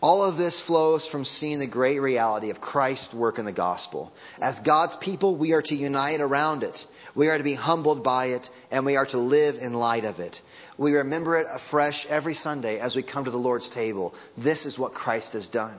All 0.01 0.25
of 0.25 0.37
this 0.37 0.61
flows 0.61 1.07
from 1.07 1.25
seeing 1.25 1.59
the 1.59 1.67
great 1.67 2.01
reality 2.01 2.51
of 2.51 2.61
Christ's 2.61 3.15
work 3.15 3.39
in 3.39 3.45
the 3.45 3.53
gospel. 3.53 4.13
As 4.41 4.61
God's 4.61 4.97
people, 4.97 5.37
we 5.37 5.53
are 5.53 5.63
to 5.63 5.75
unite 5.75 6.21
around 6.21 6.63
it. 6.63 6.87
We 7.17 7.29
are 7.29 7.39
to 7.39 7.43
be 7.43 7.55
humbled 7.55 8.05
by 8.05 8.27
it, 8.27 8.51
and 8.71 8.87
we 8.87 8.97
are 8.97 9.07
to 9.07 9.19
live 9.19 9.57
in 9.61 9.73
light 9.73 10.05
of 10.05 10.21
it. 10.21 10.43
We 10.79 10.95
remember 10.97 11.37
it 11.37 11.47
afresh 11.51 12.07
every 12.07 12.35
Sunday 12.35 12.79
as 12.79 12.95
we 12.95 13.03
come 13.03 13.25
to 13.25 13.31
the 13.31 13.39
Lord's 13.39 13.71
table. 13.71 14.15
This 14.37 14.67
is 14.67 14.79
what 14.79 14.93
Christ 14.93 15.33
has 15.33 15.49
done. 15.49 15.77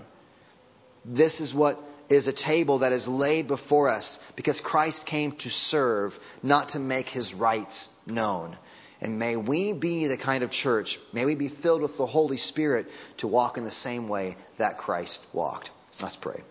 This 1.06 1.40
is 1.40 1.54
what 1.54 1.80
is 2.10 2.28
a 2.28 2.34
table 2.34 2.80
that 2.80 2.92
is 2.92 3.08
laid 3.08 3.48
before 3.48 3.90
us 3.90 4.20
because 4.36 4.62
Christ 4.62 5.06
came 5.06 5.34
to 5.34 5.50
serve, 5.50 6.20
not 6.42 6.70
to 6.70 6.80
make 6.80 7.08
his 7.08 7.36
rights 7.36 7.90
known. 8.08 8.58
And 9.00 9.20
may 9.20 9.36
we 9.36 9.74
be 9.74 10.08
the 10.08 10.18
kind 10.18 10.44
of 10.44 10.50
church, 10.50 11.00
may 11.14 11.26
we 11.26 11.36
be 11.36 11.50
filled 11.50 11.84
with 11.84 11.98
the 11.98 12.08
Holy 12.08 12.38
Spirit 12.38 12.88
to 13.18 13.28
walk 13.28 13.58
in 13.58 13.64
the 13.64 13.72
same 13.72 14.08
way 14.08 14.36
that 14.58 14.80
Christ 14.80 15.28
walked. 15.34 15.70
Let's 16.02 16.16
pray. 16.16 16.42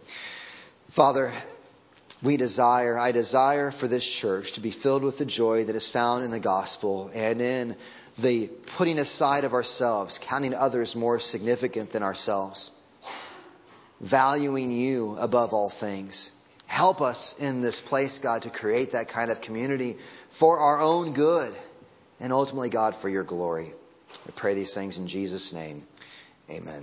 Father, 0.90 1.32
we 2.22 2.36
desire, 2.36 2.98
I 2.98 3.12
desire 3.12 3.70
for 3.70 3.88
this 3.88 4.08
church 4.08 4.52
to 4.52 4.60
be 4.60 4.70
filled 4.70 5.02
with 5.02 5.18
the 5.18 5.26
joy 5.26 5.64
that 5.64 5.76
is 5.76 5.88
found 5.88 6.24
in 6.24 6.30
the 6.30 6.40
gospel 6.40 7.10
and 7.14 7.40
in 7.40 7.76
the 8.18 8.48
putting 8.76 8.98
aside 8.98 9.44
of 9.44 9.52
ourselves, 9.52 10.18
counting 10.18 10.54
others 10.54 10.96
more 10.96 11.18
significant 11.18 11.90
than 11.90 12.02
ourselves, 12.02 12.70
valuing 14.00 14.72
you 14.72 15.16
above 15.18 15.52
all 15.52 15.68
things. 15.68 16.32
Help 16.66 17.00
us 17.00 17.38
in 17.38 17.60
this 17.60 17.80
place, 17.80 18.18
God, 18.18 18.42
to 18.42 18.50
create 18.50 18.92
that 18.92 19.08
kind 19.08 19.30
of 19.30 19.40
community 19.40 19.96
for 20.30 20.58
our 20.58 20.80
own 20.80 21.12
good 21.12 21.54
and 22.18 22.32
ultimately, 22.32 22.70
God, 22.70 22.94
for 22.94 23.08
your 23.08 23.24
glory. 23.24 23.72
I 24.26 24.30
pray 24.32 24.54
these 24.54 24.74
things 24.74 24.98
in 24.98 25.06
Jesus' 25.06 25.52
name. 25.52 25.86
Amen. 26.50 26.82